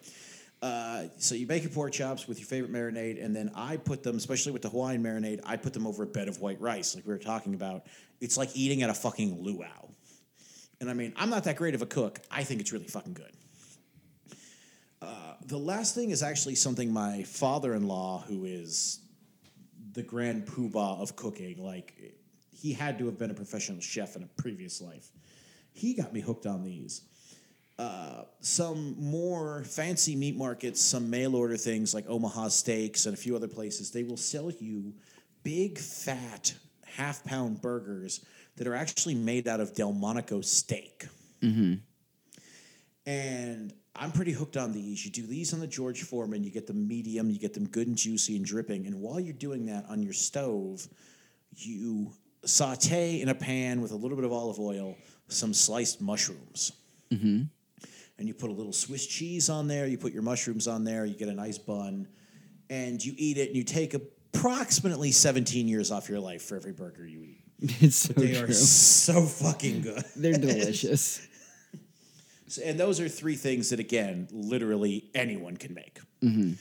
[0.61, 4.01] Uh, so you make your pork chops with your favorite marinade, and then I put
[4.01, 6.95] them, especially with the Hawaiian marinade, I put them over a bed of white rice,
[6.95, 7.85] like we were talking about.
[8.21, 9.89] It's like eating at a fucking luau.
[10.79, 12.21] And I mean, I'm not that great of a cook.
[12.31, 13.31] I think it's really fucking good.
[15.01, 19.01] Uh, the last thing is actually something my father-in-law, who is
[19.93, 22.15] the grand poobah of cooking, like
[22.51, 25.11] he had to have been a professional chef in a previous life.
[25.71, 27.01] He got me hooked on these.
[27.79, 33.17] Uh, some more fancy meat markets, some mail order things like Omaha Steaks and a
[33.17, 34.93] few other places, they will sell you
[35.43, 36.53] big, fat,
[36.85, 38.23] half pound burgers
[38.57, 41.07] that are actually made out of Delmonico steak.
[43.05, 45.05] And I'm pretty hooked on these.
[45.05, 47.87] You do these on the George Foreman, you get them medium, you get them good
[47.87, 48.87] and juicy and dripping.
[48.87, 50.87] And while you're doing that on your stove,
[51.55, 52.11] you
[52.45, 54.95] saute in a pan with a little bit of olive oil
[55.27, 56.73] some sliced mushrooms.
[57.11, 57.43] Mm-hmm.
[58.19, 61.05] And you put a little Swiss cheese on there, you put your mushrooms on there,
[61.05, 62.07] you get a nice bun,
[62.69, 66.71] and you eat it, and you take approximately 17 years off your life for every
[66.73, 67.39] burger you eat.
[67.81, 68.45] It's so They true.
[68.49, 70.03] are so fucking good.
[70.15, 71.25] They're delicious.
[72.57, 75.99] And those are three things that, again, literally anyone can make.
[76.21, 76.53] Mm-hmm.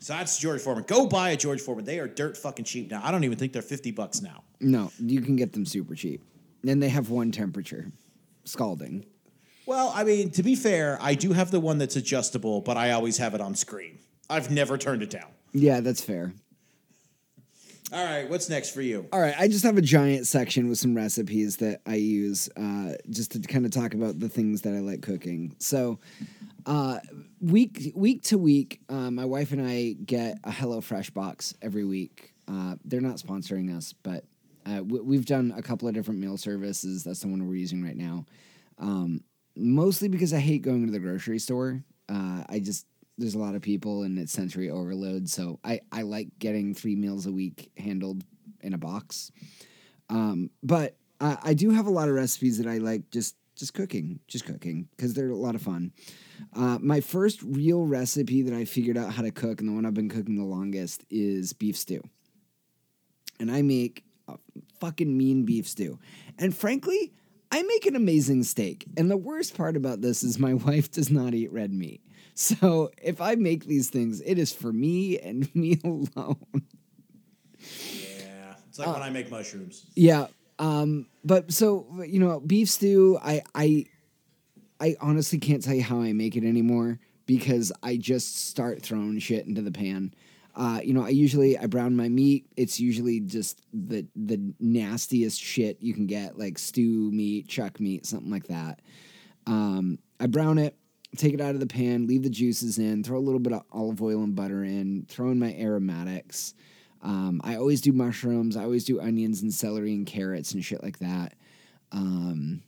[0.00, 0.84] So that's George Foreman.
[0.86, 1.86] Go buy a George Foreman.
[1.86, 3.00] They are dirt fucking cheap now.
[3.02, 4.44] I don't even think they're 50 bucks now.
[4.60, 6.22] No, you can get them super cheap.
[6.66, 7.90] And they have one temperature
[8.44, 9.06] scalding.
[9.66, 12.90] Well, I mean, to be fair, I do have the one that's adjustable, but I
[12.90, 13.98] always have it on screen.
[14.28, 15.28] I've never turned it down.
[15.52, 16.34] Yeah, that's fair.
[17.94, 19.06] All right, what's next for you?
[19.12, 22.94] All right, I just have a giant section with some recipes that I use uh,
[23.08, 25.54] just to kind of talk about the things that I like cooking.
[25.60, 26.00] So,
[26.66, 26.98] uh,
[27.40, 32.34] week week to week, uh, my wife and I get a HelloFresh box every week.
[32.48, 34.24] Uh, they're not sponsoring us, but
[34.66, 37.04] uh, we, we've done a couple of different meal services.
[37.04, 38.26] That's the one we're using right now.
[38.76, 39.22] Um,
[39.54, 41.84] mostly because I hate going to the grocery store.
[42.08, 42.86] Uh, I just
[43.18, 45.28] there's a lot of people and it's sensory overload.
[45.28, 48.24] So I I like getting three meals a week handled
[48.60, 49.30] in a box.
[50.08, 53.74] Um, but I, I do have a lot of recipes that I like just just
[53.74, 55.92] cooking, just cooking because they're a lot of fun.
[56.54, 59.86] Uh, my first real recipe that I figured out how to cook and the one
[59.86, 62.02] I've been cooking the longest is beef stew.
[63.38, 64.36] And I make a
[64.80, 65.98] fucking mean beef stew.
[66.38, 67.12] And frankly,
[67.52, 68.84] I make an amazing steak.
[68.96, 72.00] And the worst part about this is my wife does not eat red meat.
[72.34, 76.36] So if I make these things, it is for me and me alone.
[77.58, 79.86] Yeah, it's like when I make mushrooms.
[79.94, 80.26] Yeah.
[80.58, 83.86] Um, but so you know, beef stew, I I
[84.80, 89.18] I honestly can't tell you how I make it anymore because I just start throwing
[89.18, 90.14] shit into the pan.
[90.56, 92.46] Uh, you know, I usually I brown my meat.
[92.56, 98.06] It's usually just the the nastiest shit you can get, like stew meat, chuck meat,
[98.06, 98.80] something like that.
[99.46, 100.76] Um, I brown it,
[101.16, 103.62] take it out of the pan, leave the juices in, throw a little bit of
[103.72, 106.54] olive oil and butter in, throw in my aromatics.
[107.02, 108.56] Um, I always do mushrooms.
[108.56, 111.34] I always do onions and celery and carrots and shit like that.
[111.92, 112.62] Um,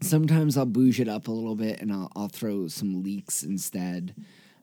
[0.00, 4.14] sometimes I'll bouge it up a little bit and I'll, I'll throw some leeks instead.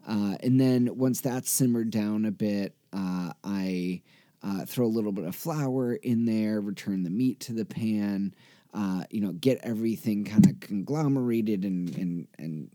[0.07, 4.01] Uh, and then once that's simmered down a bit, uh, I
[4.43, 8.33] uh, throw a little bit of flour in there, return the meat to the pan,
[8.73, 12.69] uh, you know, get everything kind of conglomerated and and and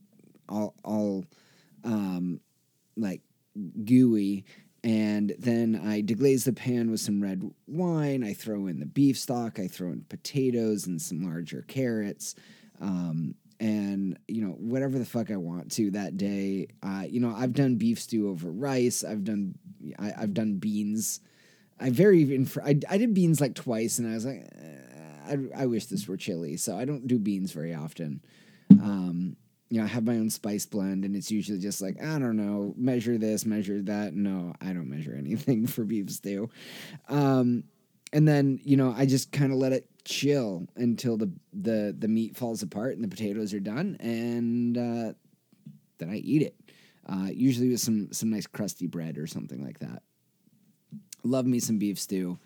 [0.49, 1.24] all all
[1.84, 2.40] um,
[2.97, 3.20] like
[3.84, 4.45] gooey.
[4.84, 8.24] And then I deglaze the pan with some red wine.
[8.24, 9.61] I throw in the beef stock.
[9.61, 12.34] I throw in potatoes and some larger carrots.
[12.80, 16.66] Um, and you know whatever the fuck I want to that day.
[16.82, 19.05] Uh, you know I've done beef stew over rice.
[19.05, 19.55] I've done
[19.99, 21.20] I, have done beans.
[21.78, 24.91] I very even I, I did beans like twice, and I was like, eh,
[25.27, 26.57] I, I wish this were chili.
[26.57, 28.23] So I don't do beans very often.
[28.70, 29.37] Um,
[29.73, 32.37] you know, I have my own spice blend, and it's usually just like I don't
[32.37, 34.12] know, measure this, measure that.
[34.12, 36.51] No, I don't measure anything for beef stew.
[37.09, 37.64] Um,
[38.12, 42.09] and then you know I just kind of let it chill until the the the
[42.09, 45.12] meat falls apart and the potatoes are done, and uh,
[45.97, 46.55] then I eat it.
[47.09, 50.03] Uh, usually with some some nice crusty bread or something like that.
[51.25, 52.39] Love me some beef stew.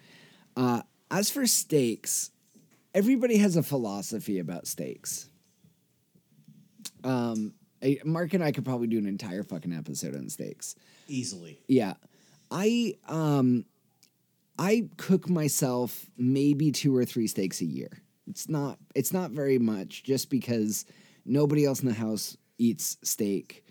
[0.56, 2.30] Uh, as for steaks,
[2.96, 5.28] everybody has a philosophy about steaks.
[7.04, 7.52] Um,
[8.04, 10.74] Mark and I could probably do an entire fucking episode on steaks.
[11.06, 11.60] Easily.
[11.68, 11.94] Yeah.
[12.50, 13.66] I um
[14.58, 17.90] I cook myself maybe two or three steaks a year.
[18.26, 20.86] It's not it's not very much just because
[21.26, 23.64] nobody else in the house eats steak.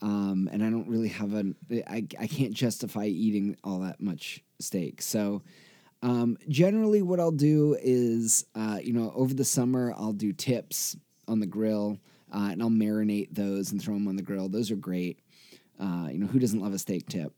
[0.00, 4.42] Um, and I don't really have an I, I can't justify eating all that much
[4.58, 5.02] steak.
[5.02, 5.42] So
[6.02, 10.96] um, generally what I'll do is uh, you know over the summer I'll do tips
[11.28, 11.98] on the grill
[12.34, 14.48] uh, and I'll marinate those and throw them on the grill.
[14.48, 15.20] Those are great.
[15.78, 17.32] Uh, you know who doesn't love a steak tip?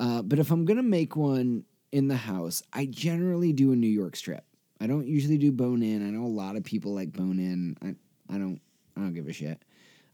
[0.00, 3.86] Uh, but if I'm gonna make one in the house, I generally do a New
[3.86, 4.44] York strip.
[4.80, 6.06] I don't usually do bone in.
[6.06, 7.76] I know a lot of people like bone in.
[7.82, 8.60] I, I don't
[8.96, 9.62] I don't give a shit.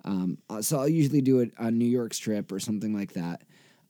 [0.04, 3.42] Um, uh, so I'll usually do a, a, New York strip or something like that.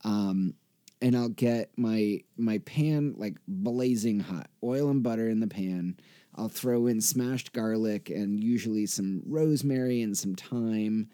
[0.03, 0.55] Um,
[1.03, 5.97] and I'll get my my pan like blazing hot, oil and butter in the pan.
[6.35, 11.09] I'll throw in smashed garlic and usually some rosemary and some thyme.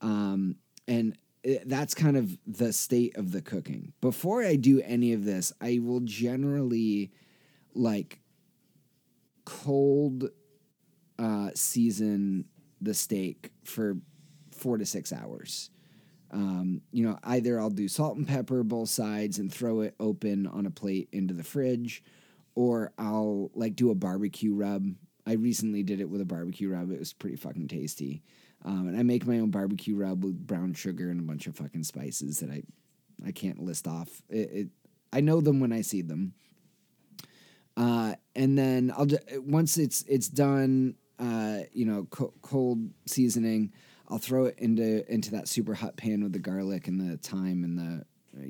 [0.00, 0.56] Um,
[0.88, 1.16] and
[1.64, 3.92] that's kind of the state of the cooking.
[4.00, 7.12] Before I do any of this, I will generally
[7.74, 8.18] like
[9.44, 10.30] cold
[11.18, 12.46] uh, season
[12.80, 13.96] the steak for
[14.50, 15.70] four to six hours.
[16.30, 20.46] Um, you know, either I'll do salt and pepper both sides and throw it open
[20.46, 22.02] on a plate into the fridge,
[22.54, 24.86] or I'll like do a barbecue rub.
[25.26, 26.90] I recently did it with a barbecue rub.
[26.90, 28.22] It was pretty fucking tasty.
[28.64, 31.56] Um, and I make my own barbecue rub with brown sugar and a bunch of
[31.56, 32.62] fucking spices that I
[33.26, 34.22] I can't list off.
[34.28, 34.68] It, it
[35.12, 36.34] I know them when I see them.
[37.76, 39.06] Uh, and then I'll
[39.38, 43.72] once it's it's done, uh, you know, co- cold seasoning,
[44.08, 47.64] I'll throw it into into that super hot pan with the garlic and the thyme
[47.64, 48.04] and the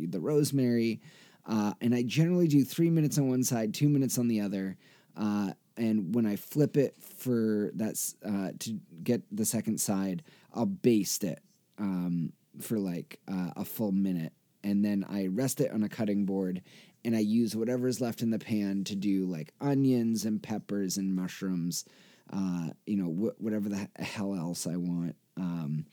[0.09, 1.01] the rosemary.
[1.47, 4.77] Uh, and I generally do three minutes on one side, two minutes on the other.
[5.17, 10.67] Uh, and when I flip it for that's uh, to get the second side, I'll
[10.67, 11.41] baste it
[11.79, 14.33] um, for like uh, a full minute,
[14.65, 16.63] and then I rest it on a cutting board,
[17.05, 20.97] and I use whatever is left in the pan to do like onions and peppers
[20.97, 21.85] and mushrooms,
[22.33, 25.87] uh, you know, wh- whatever the hell else I want, um,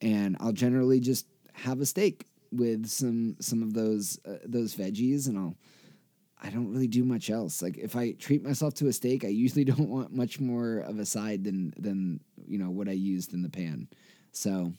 [0.00, 5.28] and I'll generally just have a steak with some some of those uh, those veggies,
[5.28, 5.56] and I'll
[6.42, 7.62] I don't really do much else.
[7.62, 10.98] Like if I treat myself to a steak, I usually don't want much more of
[10.98, 13.88] a side than than you know what I used in the pan.
[14.32, 14.72] So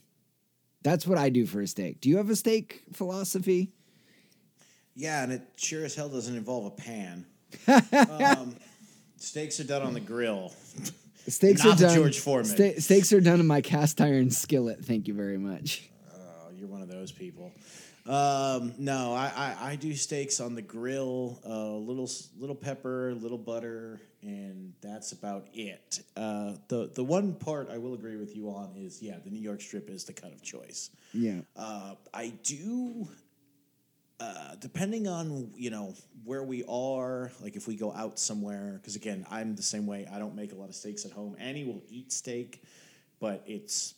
[0.82, 2.00] that's what I do for a steak.
[2.00, 3.72] Do you have a steak philosophy?
[4.94, 7.26] Yeah, and it sure as hell doesn't involve a pan.
[8.10, 8.56] um,
[9.16, 10.52] steaks are done on the grill.
[11.28, 11.94] Steaks Not are done.
[11.94, 12.46] George Foreman.
[12.46, 14.84] Ste- steaks are done in my cast iron skillet.
[14.84, 15.90] Thank you very much.
[16.14, 17.52] Oh, you're one of those people.
[18.08, 23.12] Um, no, I, I, I, do steaks on the grill, a uh, little little pepper,
[23.14, 26.00] little butter, and that's about it.
[26.16, 29.42] Uh, the the one part I will agree with you on is yeah, the New
[29.42, 30.88] York strip is the cut of choice.
[31.12, 33.06] Yeah, uh, I do.
[34.20, 38.96] Uh, depending on you know where we are, like if we go out somewhere, because
[38.96, 40.08] again, I'm the same way.
[40.12, 41.36] I don't make a lot of steaks at home.
[41.38, 42.62] Annie will eat steak,
[43.20, 43.94] but it's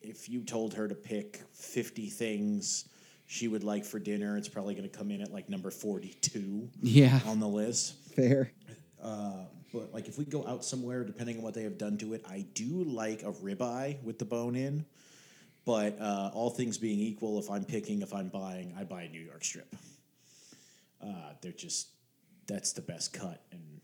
[0.00, 2.88] if you told her to pick fifty things
[3.32, 4.36] she would like for dinner.
[4.36, 7.18] It's probably going to come in at like number 42 yeah.
[7.26, 7.94] on the list.
[8.14, 8.52] Fair.
[9.02, 12.12] Uh, but like if we go out somewhere, depending on what they have done to
[12.12, 14.84] it, I do like a ribeye with the bone in.
[15.64, 19.08] But uh, all things being equal, if I'm picking, if I'm buying, I buy a
[19.08, 19.74] New York strip.
[21.00, 21.88] Uh, they're just
[22.46, 23.80] that's the best cut, and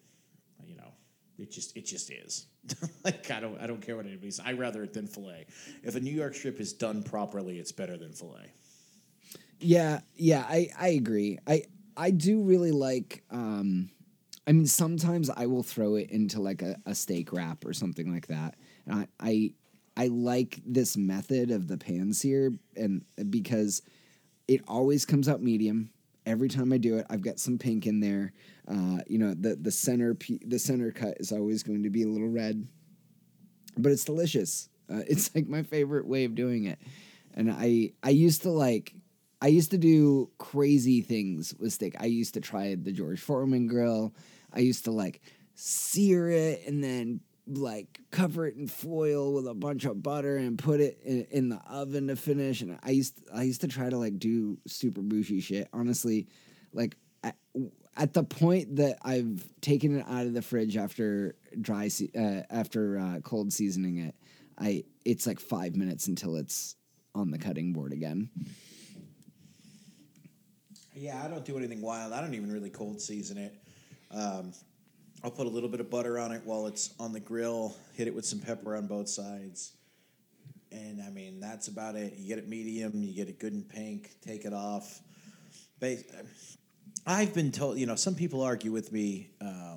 [0.67, 0.93] you know,
[1.39, 2.47] it just it just is.
[3.05, 4.45] like I don't I don't care what anybody says.
[4.45, 5.47] I rather it than fillet.
[5.83, 8.53] If a New York strip is done properly, it's better than fillet.
[9.61, 11.39] Yeah, yeah, I I agree.
[11.47, 11.65] I
[11.97, 13.23] I do really like.
[13.31, 13.91] um
[14.47, 18.11] I mean, sometimes I will throw it into like a, a steak wrap or something
[18.11, 18.55] like that.
[18.87, 19.53] And I, I
[19.99, 23.83] I like this method of the pan sear, and because
[24.47, 25.91] it always comes out medium
[26.25, 27.07] every time I do it.
[27.11, 28.33] I've got some pink in there.
[28.69, 30.17] Uh, you know, the the center
[30.47, 32.69] the center cut is always going to be a little red,
[33.77, 34.69] but it's delicious.
[34.89, 36.79] Uh, it's like my favorite way of doing it,
[37.35, 38.95] and I I used to like
[39.43, 41.97] I used to do crazy things with steak.
[41.99, 44.15] I used to try the George Foreman grill.
[44.53, 45.23] I used to like
[45.55, 50.59] sear it and then like cover it in foil with a bunch of butter and
[50.59, 52.61] put it in, in, the oven to finish.
[52.61, 55.69] And I used I used to try to like do super bougie shit.
[55.73, 56.29] Honestly,
[56.73, 57.37] like at,
[57.97, 62.43] at the point that I've taken it out of the fridge after dry se- uh,
[62.51, 64.15] after uh, cold seasoning it,
[64.59, 66.77] I it's like five minutes until it's
[67.15, 68.31] on the cutting board again.
[70.95, 72.13] Yeah, I don't do anything wild.
[72.13, 73.55] I don't even really cold season it.
[74.11, 74.53] Um,
[75.25, 78.07] I'll put a little bit of butter on it while it's on the grill, hit
[78.07, 79.73] it with some pepper on both sides.
[80.71, 82.15] And I mean, that's about it.
[82.17, 85.01] You get it medium, you get it good and pink, take it off.
[87.07, 89.77] I've been told, you know, some people argue with me uh,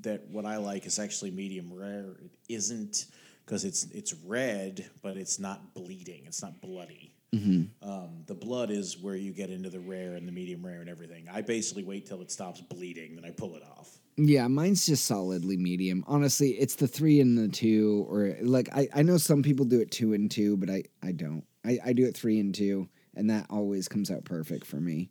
[0.00, 2.16] that what I like is actually medium rare.
[2.22, 3.06] It isn't
[3.44, 6.24] because it's it's red, but it's not bleeding.
[6.26, 7.14] It's not bloody.
[7.34, 7.88] Mm-hmm.
[7.88, 10.88] Um, the blood is where you get into the rare and the medium rare and
[10.88, 11.28] everything.
[11.32, 13.98] I basically wait till it stops bleeding, then I pull it off.
[14.16, 16.04] Yeah, mine's just solidly medium.
[16.06, 19.80] Honestly, it's the three and the two, or like I, I know some people do
[19.80, 21.44] it two and two, but I, I don't.
[21.64, 25.10] I, I do it three and two, and that always comes out perfect for me.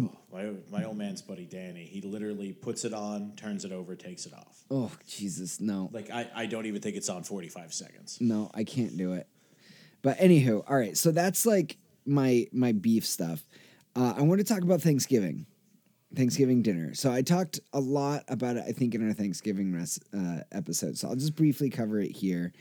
[0.00, 3.94] Oh, my, my old man's buddy Danny, he literally puts it on, turns it over,
[3.94, 4.64] takes it off.
[4.70, 5.90] Oh, Jesus, no.
[5.92, 8.18] Like, I, I don't even think it's on 45 seconds.
[8.20, 9.26] No, I can't do it.
[10.00, 10.96] But anywho, all right.
[10.96, 13.46] So that's like my my beef stuff.
[13.94, 15.46] Uh, I want to talk about Thanksgiving,
[16.14, 16.94] Thanksgiving dinner.
[16.94, 18.64] So I talked a lot about it.
[18.66, 20.98] I think in our Thanksgiving res- uh, episode.
[20.98, 22.52] So I'll just briefly cover it here.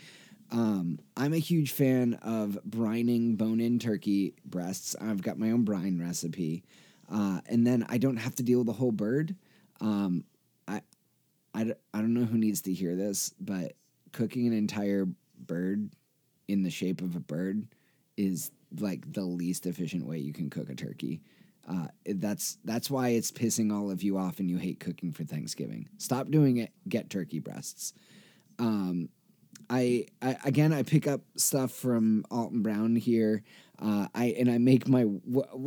[0.52, 4.96] Um, I'm a huge fan of brining bone-in turkey breasts.
[5.00, 6.64] I've got my own brine recipe,
[7.10, 9.36] uh, and then I don't have to deal with the whole bird.
[9.80, 10.26] Um,
[10.68, 10.82] I,
[11.54, 13.74] I, I don't know who needs to hear this, but
[14.12, 15.08] cooking an entire
[15.40, 15.90] bird
[16.50, 17.66] in the shape of a bird
[18.18, 21.22] is like the least efficient way you can cook a turkey.
[21.68, 25.24] Uh, that's that's why it's pissing all of you off and you hate cooking for
[25.24, 25.88] Thanksgiving.
[25.98, 26.72] Stop doing it.
[26.88, 27.94] Get turkey breasts.
[28.60, 29.10] Um,
[29.70, 33.44] I, I, again I pick up stuff from Alton Brown here.
[33.82, 35.08] Uh, I and I make my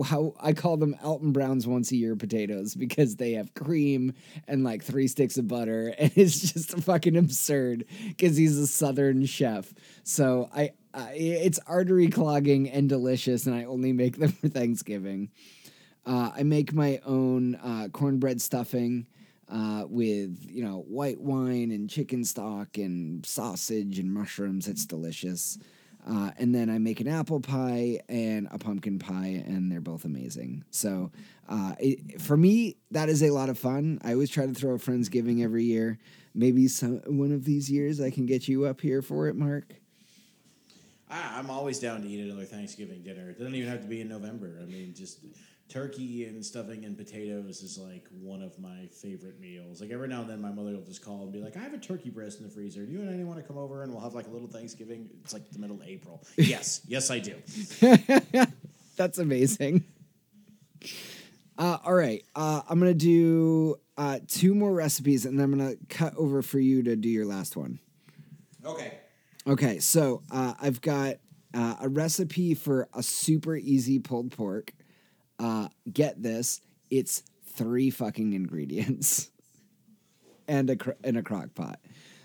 [0.04, 4.12] how I call them Alton Brown's once a year potatoes because they have cream
[4.46, 9.24] and like three sticks of butter and it's just fucking absurd because he's a southern
[9.26, 9.72] chef.
[10.04, 15.30] So I, I it's artery clogging and delicious and I only make them for Thanksgiving.
[16.06, 19.06] Uh, I make my own uh, cornbread stuffing
[19.48, 24.68] uh, with you know white wine and chicken stock and sausage and mushrooms.
[24.68, 25.58] It's delicious.
[26.06, 30.04] Uh, and then I make an apple pie and a pumpkin pie, and they're both
[30.04, 30.62] amazing.
[30.70, 31.10] So,
[31.48, 34.00] uh, it, for me, that is a lot of fun.
[34.04, 35.98] I always try to throw a Friendsgiving every year.
[36.34, 39.76] Maybe some one of these years I can get you up here for it, Mark.
[41.08, 43.30] I'm always down to eat another Thanksgiving dinner.
[43.30, 44.58] It doesn't even have to be in November.
[44.60, 45.20] I mean, just
[45.68, 49.80] turkey and stuffing and potatoes is like one of my favorite meals.
[49.80, 51.74] Like every now and then, my mother will just call and be like, "I have
[51.74, 52.84] a turkey breast in the freezer.
[52.84, 55.08] Do you and anyone want to come over and we'll have like a little Thanksgiving?"
[55.22, 56.22] It's like the middle of April.
[56.36, 57.36] yes, yes, I do.
[58.96, 59.84] That's amazing.
[61.56, 65.76] Uh, all right, uh, I'm gonna do uh, two more recipes, and then I'm gonna
[65.88, 67.78] cut over for you to do your last one.
[68.64, 68.98] Okay.
[69.46, 71.16] Okay, so uh, I've got
[71.52, 74.72] uh, a recipe for a super easy pulled pork.
[75.38, 79.30] Uh, get this, it's three fucking ingredients
[80.48, 81.80] and a cr- a crock pot.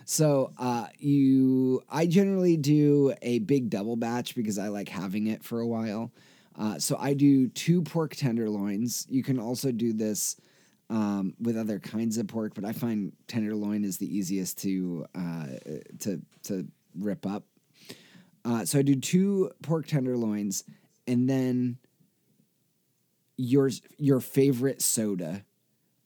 [0.06, 5.44] So uh, you, I generally do a big double batch because I like having it
[5.44, 6.12] for a while.
[6.58, 9.06] Uh, so I do two pork tenderloins.
[9.08, 10.36] You can also do this
[10.90, 15.46] um, with other kinds of pork, but I find tenderloin is the easiest to uh,
[16.00, 16.68] to to
[16.98, 17.44] rip up.
[18.44, 20.64] Uh, so I do two pork tenderloins,
[21.08, 21.78] and then
[23.40, 25.46] your your favorite soda,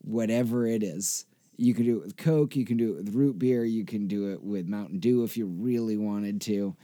[0.01, 1.25] whatever it is.
[1.57, 2.55] You can do it with Coke.
[2.55, 3.63] You can do it with root beer.
[3.65, 6.75] You can do it with Mountain Dew if you really wanted to.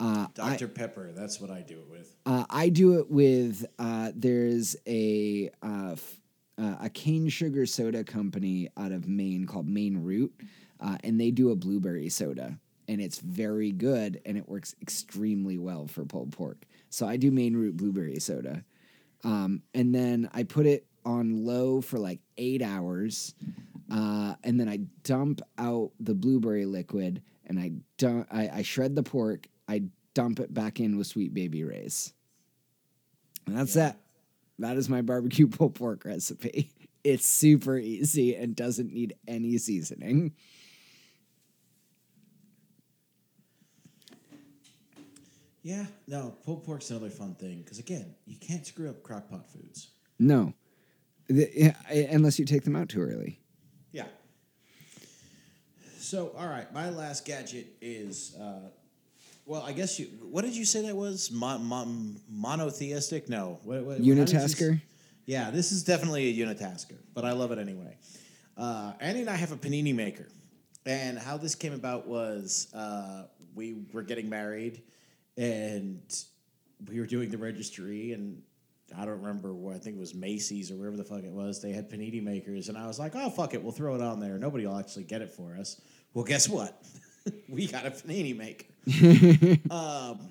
[0.00, 0.68] Uh, I- Dr.
[0.68, 2.14] Pepper, that's what I do it with.
[2.24, 6.20] Uh, I do it with uh, there's a uh, f-
[6.56, 10.32] uh, a cane sugar soda company out of Maine called Maine Root,
[10.80, 15.58] uh, and they do a blueberry soda, and it's very good, and it works extremely
[15.58, 16.64] well for pulled pork.
[16.90, 18.64] So I do Maine Root blueberry soda,
[19.24, 23.34] um, and then I put it on low for like eight hours,
[23.90, 28.94] uh, and then I dump out the blueberry liquid, and I dump I, I shred
[28.94, 29.46] the pork.
[29.68, 29.82] I
[30.14, 32.12] dump it back in with Sweet Baby Ray's.
[33.46, 33.82] And that's Yeah.
[33.84, 34.00] that.
[34.60, 36.70] That is my barbecue pulled pork recipe.
[37.04, 40.34] It's super easy and doesn't need any seasoning.
[45.62, 49.88] Yeah, no, pulled pork's another fun thing because again, you can't screw up crockpot foods.
[50.18, 50.54] No,
[51.28, 51.74] The- yeah,
[52.10, 53.40] unless you take them out too early.
[53.92, 54.06] Yeah.
[55.98, 58.70] So, all right, my last gadget is, uh,
[59.44, 60.06] well, I guess you.
[60.30, 61.30] What did you say that was?
[61.30, 63.28] Mon- mon- monotheistic?
[63.28, 63.58] No.
[63.64, 64.80] What, what, how did you Unitasker.
[65.26, 67.96] Yeah, this is definitely a unitasker, but I love it anyway.
[68.56, 70.26] Uh, Annie and I have a panini maker,
[70.86, 73.24] and how this came about was uh,
[73.54, 74.82] we were getting married,
[75.38, 76.00] and
[76.88, 78.42] we were doing the registry, and
[78.96, 81.62] I don't remember what I think it was Macy's or wherever the fuck it was.
[81.62, 84.20] They had panini makers, and I was like, "Oh fuck it, we'll throw it on
[84.20, 84.36] there.
[84.38, 85.80] Nobody will actually get it for us."
[86.12, 86.82] Well, guess what?
[87.48, 88.66] we got a panini maker.
[89.70, 90.30] um,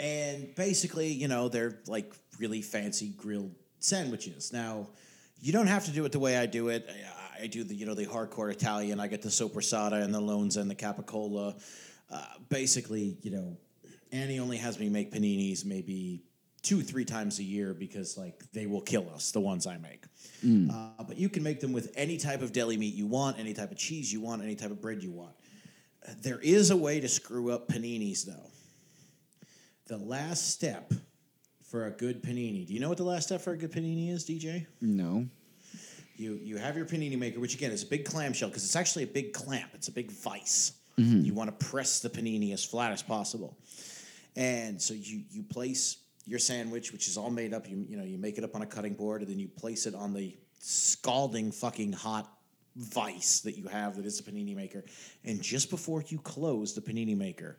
[0.00, 4.52] and basically, you know, they're like really fancy grilled sandwiches.
[4.52, 4.88] Now,
[5.40, 6.88] you don't have to do it the way I do it.
[6.88, 9.00] I, I do the, you know, the hardcore Italian.
[9.00, 11.60] I get the sopressata and the Lonza and the capicola.
[12.10, 13.56] Uh, basically, you know,
[14.12, 16.22] Annie only has me make paninis maybe
[16.62, 20.04] two, three times a year because like they will kill us, the ones I make.
[20.70, 23.54] Uh, but you can make them with any type of deli meat you want, any
[23.54, 25.34] type of cheese you want, any type of bread you want.
[26.06, 28.50] Uh, There is a way to screw up paninis, though.
[29.86, 30.92] The last step
[31.70, 32.66] for a good panini.
[32.66, 34.66] Do you know what the last step for a good panini is, DJ?
[34.80, 35.26] No.
[36.16, 39.04] You you have your panini maker, which again is a big clamshell because it's actually
[39.04, 39.70] a big clamp.
[39.74, 40.72] It's a big vise.
[41.24, 43.56] You want to press the panini as flat as possible,
[44.38, 47.68] and so you you place your sandwich, which is all made up.
[47.68, 49.84] You you know you make it up on a cutting board, and then you place
[49.84, 52.32] it on the scalding fucking hot
[52.76, 54.84] vise that you have that is a panini maker.
[55.24, 57.58] And just before you close the panini maker,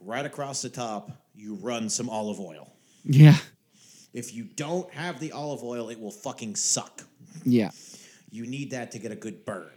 [0.00, 2.72] right across the top, you run some olive oil.
[3.04, 3.36] Yeah.
[4.12, 7.02] If you don't have the olive oil, it will fucking suck
[7.44, 7.70] Yeah.
[8.30, 9.70] you need that to get a good burn.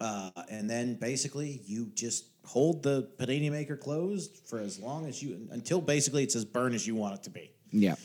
[0.00, 5.22] Uh, and then basically you just hold the panini maker closed for as long as
[5.22, 7.50] you until basically it's as burn as you want it to be.
[7.72, 7.96] Yeah.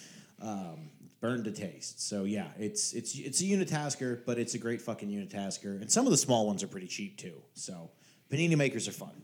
[1.22, 2.02] Burn to taste.
[2.02, 5.80] So yeah, it's it's it's a unitasker, but it's a great fucking unitasker.
[5.80, 7.44] And some of the small ones are pretty cheap too.
[7.54, 7.92] So
[8.32, 9.22] panini makers are fun.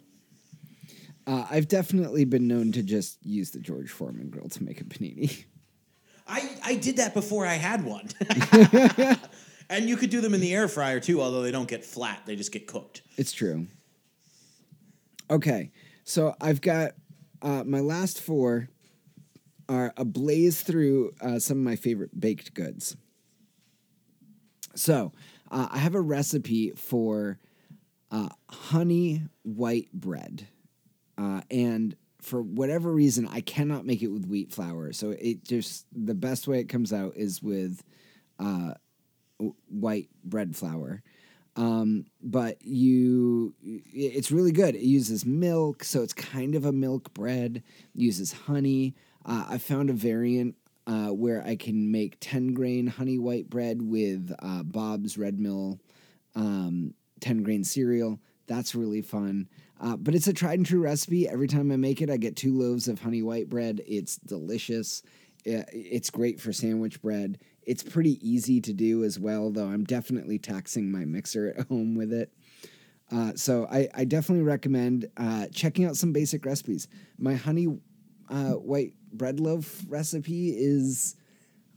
[1.25, 4.83] Uh, I've definitely been known to just use the George Foreman grill to make a
[4.83, 5.43] panini.
[6.27, 8.09] I, I did that before I had one.
[9.69, 12.21] and you could do them in the air fryer too, although they don't get flat,
[12.25, 13.01] they just get cooked.
[13.17, 13.67] It's true.
[15.29, 15.71] Okay,
[16.03, 16.93] so I've got
[17.41, 18.69] uh, my last four
[19.67, 22.95] are a blaze through uh, some of my favorite baked goods.
[24.75, 25.11] So
[25.51, 27.39] uh, I have a recipe for
[28.09, 30.47] uh, honey white bread,
[31.17, 34.93] uh, and for whatever reason, I cannot make it with wheat flour.
[34.93, 37.83] So it just the best way it comes out is with
[38.39, 38.75] uh,
[39.67, 41.03] white bread flour
[41.57, 44.75] um, but you it's really good.
[44.75, 47.63] It uses milk so it's kind of a milk bread.
[47.93, 48.95] Uses honey.
[49.25, 50.55] Uh, i found a variant
[50.85, 55.81] uh, where i can make 10 grain honey white bread with uh, bob's red mill
[56.35, 58.21] um, 10 grain cereal.
[58.45, 59.49] That's really fun.
[59.81, 61.27] Uh, but it's a tried and true recipe.
[61.27, 63.81] Every time i make it i get two loaves of honey white bread.
[63.85, 65.01] It's delicious.
[65.43, 70.39] It's great for sandwich bread it's pretty easy to do as well, though I'm definitely
[70.39, 72.31] taxing my mixer at home with it.
[73.11, 76.87] Uh, so I, I definitely recommend uh, checking out some basic recipes.
[77.17, 77.67] My honey
[78.29, 81.15] uh, white bread loaf recipe is,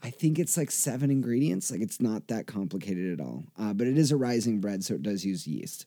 [0.03, 1.71] I think it's like seven ingredients.
[1.71, 3.45] Like it's not that complicated at all.
[3.59, 5.87] Uh, but it is a rising bread, so it does use yeast.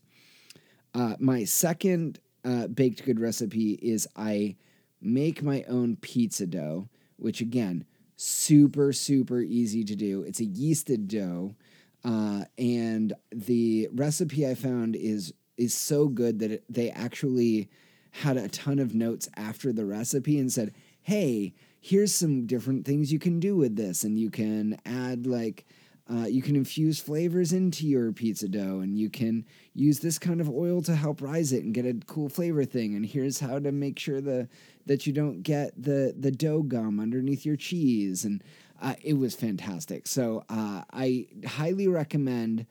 [0.93, 4.57] Uh, my second uh, baked good recipe is I
[5.01, 7.85] make my own pizza dough, which again,
[8.15, 10.23] super super easy to do.
[10.23, 11.55] It's a yeasted dough,
[12.03, 17.69] uh, and the recipe I found is is so good that it, they actually
[18.11, 23.11] had a ton of notes after the recipe and said, "Hey, here's some different things
[23.11, 25.65] you can do with this, and you can add like."
[26.11, 30.41] Uh, you can infuse flavors into your pizza dough, and you can use this kind
[30.41, 32.93] of oil to help rise it and get a cool flavor thing.
[32.93, 34.49] And here's how to make sure the
[34.85, 38.25] that you don't get the the dough gum underneath your cheese.
[38.25, 38.43] And
[38.81, 40.07] uh, it was fantastic.
[40.07, 42.65] So uh, I highly recommend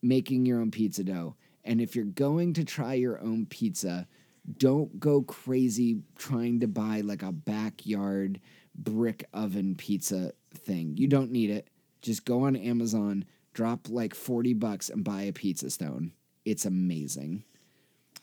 [0.00, 1.34] making your own pizza dough.
[1.64, 4.06] And if you're going to try your own pizza,
[4.56, 8.40] don't go crazy trying to buy like a backyard
[8.74, 10.96] brick oven pizza thing.
[10.96, 11.68] You don't need it.
[12.02, 13.24] Just go on Amazon,
[13.54, 16.12] drop like 40 bucks and buy a pizza stone.
[16.44, 17.44] It's amazing.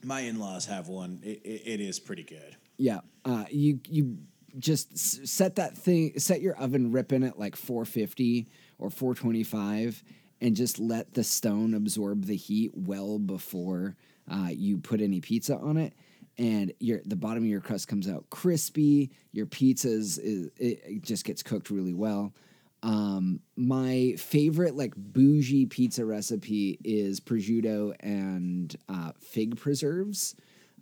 [0.03, 1.19] My in-laws have one.
[1.23, 2.55] It, it, it is pretty good.
[2.77, 2.99] Yeah.
[3.25, 4.17] Uh, you you
[4.57, 8.47] just set that thing set your oven ripping at like 450
[8.79, 10.03] or 425
[10.41, 13.95] and just let the stone absorb the heat well before
[14.31, 15.93] uh, you put any pizza on it
[16.37, 21.03] and your the bottom of your crust comes out crispy your pizza is, is it
[21.03, 22.33] just gets cooked really well
[22.81, 30.35] um, my favorite like bougie pizza recipe is prosciutto and uh, fig preserves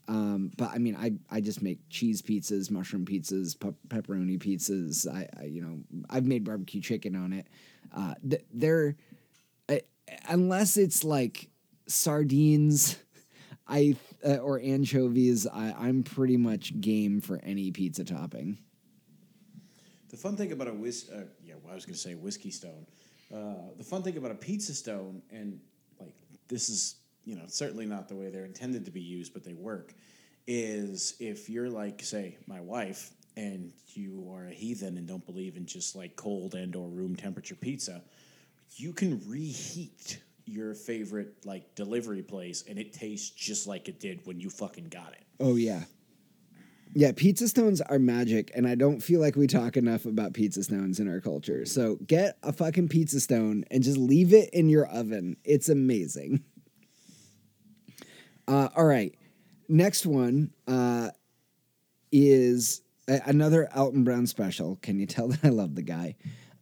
[0.08, 5.06] um, but I mean, I, I just make cheese pizzas, mushroom pizzas, pe- pepperoni pizzas.
[5.06, 5.80] I, I, you know
[6.10, 7.48] I've made barbecue chicken on it.
[7.96, 8.96] Uh, th- they're
[9.68, 9.78] uh,
[10.30, 11.50] unless it's like
[11.88, 12.98] sardines,
[13.68, 15.46] I uh, or anchovies.
[15.46, 18.60] I, I'm pretty much game for any pizza topping.
[20.10, 21.37] The fun thing about a whis, uh, yeah, well,
[21.70, 22.86] I was going to say whiskey stone.
[23.34, 25.60] Uh, the fun thing about a pizza stone, and
[26.00, 26.16] like
[26.48, 26.96] this is
[27.28, 29.94] you know, certainly not the way they're intended to be used, but they work,
[30.48, 35.58] is if you're like, say, my wife, and you are a heathen and don't believe
[35.58, 38.02] in just like cold and or room temperature pizza,
[38.78, 44.26] you can reheat your favorite like delivery place and it tastes just like it did
[44.26, 45.24] when you fucking got it.
[45.42, 45.84] Oh yeah.
[46.94, 50.64] Yeah, pizza stones are magic, and I don't feel like we talk enough about pizza
[50.64, 51.66] stones in our culture.
[51.66, 55.38] So get a fucking pizza stone and just leave it in your oven.
[55.44, 56.44] It's amazing.
[58.48, 59.14] Uh, all right.
[59.68, 61.10] Next one uh,
[62.14, 64.78] is a- another Alton Brown special.
[64.82, 66.16] Can you tell that I love the guy?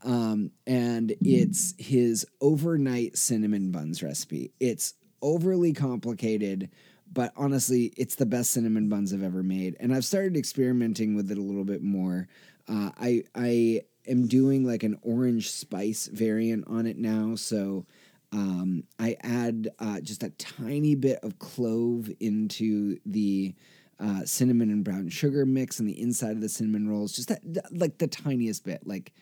[0.03, 4.51] Um, and it's his overnight cinnamon buns recipe.
[4.59, 6.69] It's overly complicated,
[7.15, 9.75] but honestly, it's the best cinnamon buns I've ever made.
[9.79, 12.27] And I've started experimenting with it a little bit more.
[12.67, 17.85] Uh, I I am doing like an orange spice variant on it now, so
[18.31, 23.55] um, I add uh, just a tiny bit of clove into the
[23.99, 27.41] uh, cinnamon and brown sugar mix on the inside of the cinnamon rolls, just that,
[27.71, 28.85] like the tiniest bit.
[28.85, 29.13] Like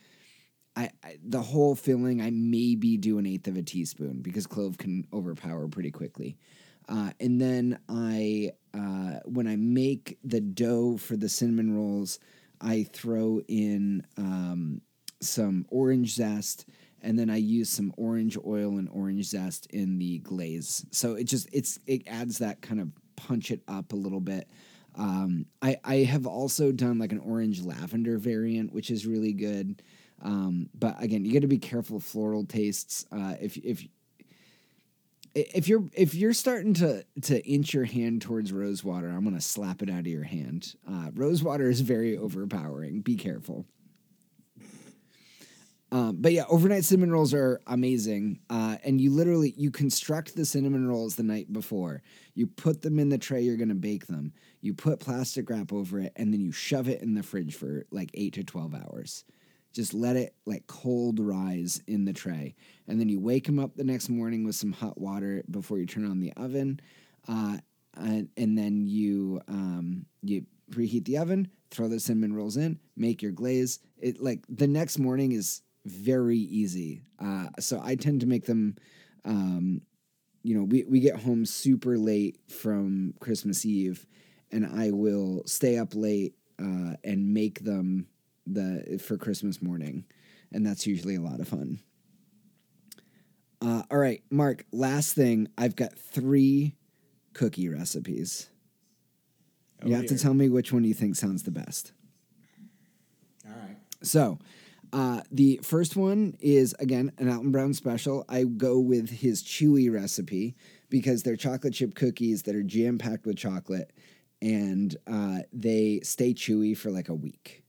[0.76, 4.80] I, I, the whole filling, I maybe do an eighth of a teaspoon because clove
[4.80, 6.38] can overpower pretty quickly.
[6.88, 12.20] Uh, and then I, uh, when I make the dough for the cinnamon rolls,
[12.62, 14.82] I throw in um,
[15.22, 16.66] some orange zest
[17.04, 20.86] and then I use some orange oil and orange zest in the glaze.
[20.92, 24.50] So it just it's it adds that kind of punch it up a little bit.
[24.96, 29.82] Um, I I have also done like an orange lavender variant, which is really good.
[30.22, 33.06] Um, but again, you got to be careful of floral tastes.
[33.12, 33.86] Uh, if if
[35.36, 39.82] if you're if you're starting to to inch your hand towards rosewater, I'm gonna slap
[39.82, 40.76] it out of your hand.
[40.88, 43.02] Uh, rosewater is very overpowering.
[43.02, 43.66] Be careful.
[45.92, 48.40] Um, but yeah, overnight cinnamon rolls are amazing.
[48.50, 52.02] Uh, and you literally you construct the cinnamon rolls the night before.
[52.34, 54.34] You put them in the tray you're gonna bake them.
[54.62, 57.86] You put plastic wrap over it, and then you shove it in the fridge for
[57.92, 59.24] like eight to twelve hours.
[59.74, 62.56] Just let it like cold rise in the tray,
[62.88, 65.86] and then you wake them up the next morning with some hot water before you
[65.86, 66.80] turn on the oven.
[67.28, 67.58] Uh,
[67.95, 73.22] and, and then you um, you preheat the oven, throw the cinnamon rolls in, make
[73.22, 73.80] your glaze.
[73.98, 77.02] It like the next morning is very easy.
[77.20, 78.76] Uh, so I tend to make them.
[79.26, 79.82] Um,
[80.45, 84.06] you know, we, we get home super late from Christmas Eve,
[84.52, 88.08] and I will stay up late uh, and make them
[88.45, 90.06] the for Christmas morning,
[90.52, 91.80] and that's usually a lot of fun.
[93.61, 94.65] Uh, all right, Mark.
[94.72, 96.76] Last thing, I've got three
[97.34, 98.49] cookie recipes.
[99.82, 101.94] Oh, you have to tell me which one you think sounds the best.
[103.48, 103.78] All right.
[104.02, 104.38] So,
[104.91, 108.26] uh, the first one is again an Alton Brown special.
[108.30, 110.56] I go with his chewy recipe
[110.90, 113.91] because they're chocolate chip cookies that are jam packed with chocolate,
[114.41, 117.62] and uh, they stay chewy for like a week.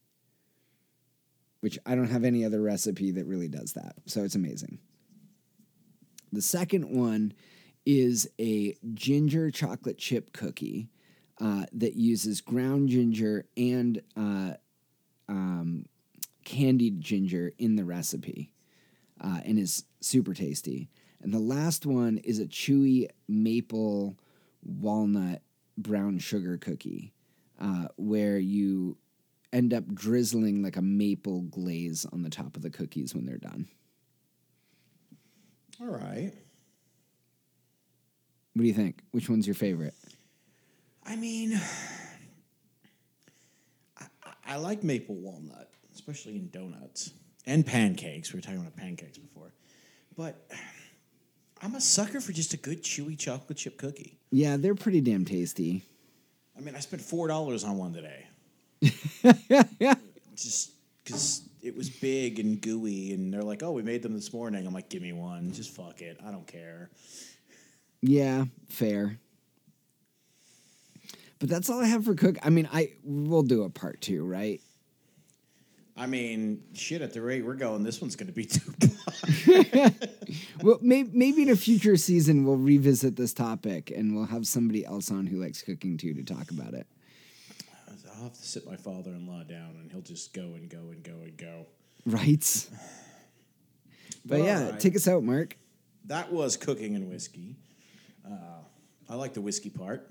[1.64, 4.80] Which I don't have any other recipe that really does that, so it's amazing.
[6.30, 7.32] The second one
[7.86, 10.90] is a ginger chocolate chip cookie
[11.40, 14.54] uh, that uses ground ginger and uh,
[15.28, 15.86] um,
[16.44, 18.52] candied ginger in the recipe.
[19.20, 20.88] uh, and is super tasty.
[21.22, 24.18] And the last one is a chewy maple
[24.62, 25.42] walnut
[25.76, 27.12] brown sugar cookie,
[27.60, 28.96] uh, where you
[29.54, 33.38] end up drizzling like a maple glaze on the top of the cookies when they're
[33.38, 33.68] done.
[35.80, 36.32] All right.
[38.52, 39.02] What do you think?
[39.12, 39.94] Which one's your favorite?
[41.06, 41.54] I mean,
[43.98, 44.06] I,
[44.46, 47.12] I like maple walnut, especially in donuts
[47.46, 48.32] and pancakes.
[48.32, 49.52] We were talking about pancakes before,
[50.16, 50.50] but
[51.62, 54.18] I'm a sucker for just a good chewy chocolate chip cookie.
[54.30, 55.84] Yeah, they're pretty damn tasty.
[56.56, 58.26] I mean, I spent four dollars on one today.
[60.34, 60.72] just
[61.04, 64.66] because it was big and gooey, and they're like, "Oh, we made them this morning."
[64.66, 66.90] I'm like, "Give me one, just fuck it, I don't care."
[68.02, 69.18] Yeah, fair.
[71.38, 72.36] But that's all I have for cook.
[72.42, 74.60] I mean, I we'll do a part two, right?
[75.96, 77.02] I mean, shit.
[77.02, 79.90] At the rate we're going, this one's going to be too.
[80.62, 84.84] well, maybe maybe in a future season we'll revisit this topic and we'll have somebody
[84.84, 86.86] else on who likes cooking too to talk about it.
[88.24, 91.12] I'll have to sit my father-in-law down, and he'll just go and go and go
[91.12, 91.66] and go.
[92.06, 92.68] Right.
[94.26, 94.80] But All yeah, right.
[94.80, 95.58] take us out, Mark.
[96.06, 97.56] That was cooking and whiskey.
[98.26, 98.62] Uh,
[99.06, 100.10] I like the whiskey part.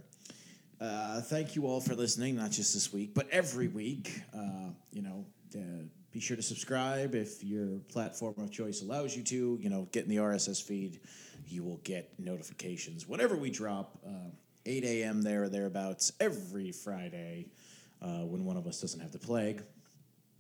[0.79, 4.21] Uh, thank you all for listening, not just this week, but every week.
[4.31, 5.25] Uh, you know,
[5.55, 5.59] uh,
[6.11, 9.57] be sure to subscribe if your platform of choice allows you to.
[9.59, 10.99] You know, get in the RSS feed.
[11.47, 13.97] You will get notifications whenever we drop.
[14.05, 14.29] Uh,
[14.65, 15.21] 8 a.m.
[15.23, 17.47] there or thereabouts every Friday
[18.03, 19.63] uh, when one of us doesn't have the plague.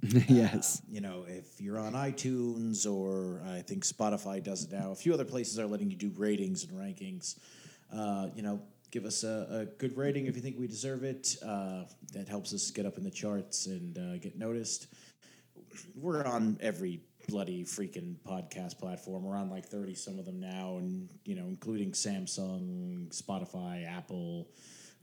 [0.27, 0.81] yes.
[0.89, 5.13] You know, if you're on iTunes or I think Spotify does it now, a few
[5.13, 7.39] other places are letting you do ratings and rankings.
[7.93, 8.59] Uh, you know,
[8.91, 11.37] give us a, a good rating if you think we deserve it.
[11.45, 14.87] Uh, that helps us get up in the charts and uh, get noticed.
[15.95, 19.23] We're on every bloody freaking podcast platform.
[19.23, 24.49] We're on like 30 some of them now, and, you know, including Samsung, Spotify, Apple.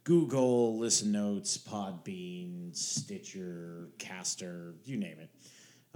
[0.05, 5.31] Google, Listen Notes, Podbean, Stitcher, Caster, you name it.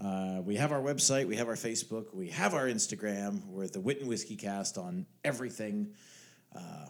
[0.02, 3.46] Uh, we have our website, we have our Facebook, we have our Instagram.
[3.46, 5.94] We're the Wit and Whiskey Cast on everything.
[6.54, 6.86] Uh,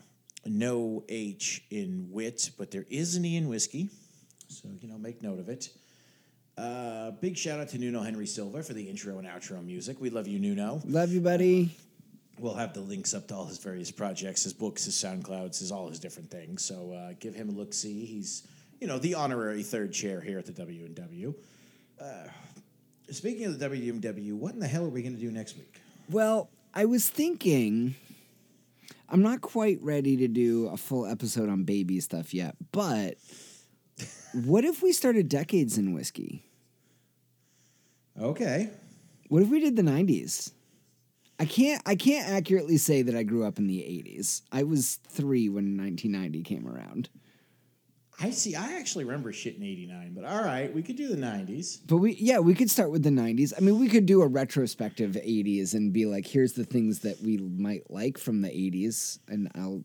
[0.47, 3.91] no H in wit, but there is an E in whiskey.
[4.49, 5.69] So, you know, make note of it.
[6.57, 10.01] Uh, big shout out to Nuno Henry Silva for the intro and outro music.
[10.01, 10.81] We love you, Nuno.
[10.85, 11.77] Love you, buddy.
[12.39, 15.71] We'll have the links up to all his various projects, his books, his SoundClouds, his
[15.71, 16.65] all his different things.
[16.65, 17.73] So uh, give him a look.
[17.73, 18.47] See, he's
[18.81, 21.35] you know the honorary third chair here at the WNW.
[22.01, 22.05] Uh,
[23.11, 25.81] speaking of the WNW, what in the hell are we going to do next week?
[26.11, 27.95] Well, I was thinking
[29.09, 33.15] I'm not quite ready to do a full episode on baby stuff yet, but
[34.35, 36.43] what if we started decades in whiskey?
[38.21, 38.71] Okay,
[39.29, 40.53] What if we did the 90s?
[41.39, 44.43] I can't I can't accurately say that I grew up in the 80s.
[44.53, 47.09] I was 3 when 1990 came around.
[48.21, 48.55] I see.
[48.55, 51.81] I actually remember shit in '89, but all right, we could do the '90s.
[51.87, 53.53] But we yeah, we could start with the 90s.
[53.57, 57.21] I mean, we could do a retrospective 80s and be like here's the things that
[57.21, 59.83] we might like from the 80s and I'll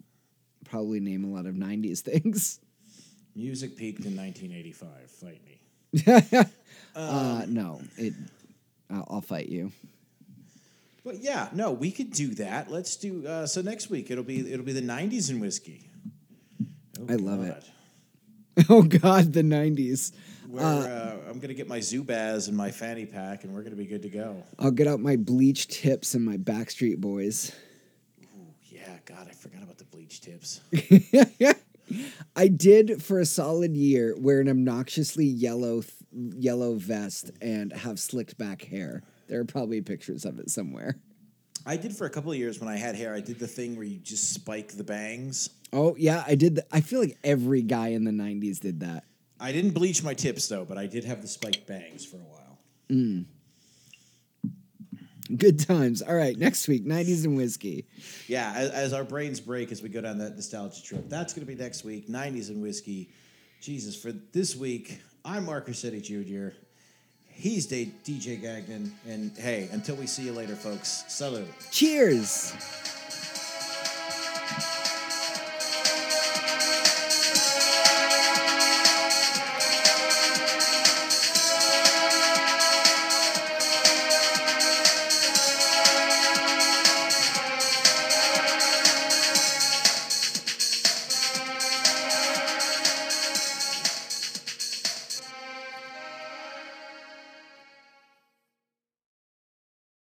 [0.65, 2.59] probably name a lot of 90s things.
[3.35, 5.11] Music peaked in 1985.
[5.11, 6.45] Fight me.
[6.95, 8.13] uh no, it
[8.91, 9.71] I'll, I'll fight you.
[11.03, 12.69] But yeah, no, we could do that.
[12.71, 13.26] Let's do.
[13.26, 15.89] Uh, so next week it'll be it'll be the '90s in whiskey.
[16.99, 17.63] Oh, I love it.
[18.69, 20.11] Oh god, the 90s.
[20.49, 23.85] Where uh, I'm gonna get my Zubaz and my fanny pack, and we're gonna be
[23.85, 24.43] good to go.
[24.57, 27.55] I'll get out my bleached tips and my Backstreet Boys.
[28.63, 30.59] Yeah, God, I forgot about the bleach tips.
[32.35, 37.99] I did for a solid year wear an obnoxiously yellow th- yellow vest and have
[37.99, 39.03] slicked back hair.
[39.30, 40.97] There are probably pictures of it somewhere.
[41.65, 43.14] I did for a couple of years when I had hair.
[43.14, 45.51] I did the thing where you just spike the bangs.
[45.72, 46.56] Oh yeah, I did.
[46.56, 49.03] The, I feel like every guy in the '90s did that.
[49.39, 52.19] I didn't bleach my tips though, but I did have the spiked bangs for a
[52.19, 52.57] while.
[52.89, 53.26] Mm.
[55.38, 56.01] Good times.
[56.01, 57.85] All right, next week, '90s and whiskey.
[58.27, 61.07] Yeah, as, as our brains break as we go down that nostalgia trip.
[61.07, 62.07] That's going to be next week.
[62.07, 63.11] 90s and whiskey.
[63.61, 66.56] Jesus, for this week, I'm Mark Rossetti Jr.
[67.40, 68.91] He's DJ Gagnon.
[69.07, 71.48] And hey, until we see you later, folks, salute.
[71.72, 72.53] Cheers.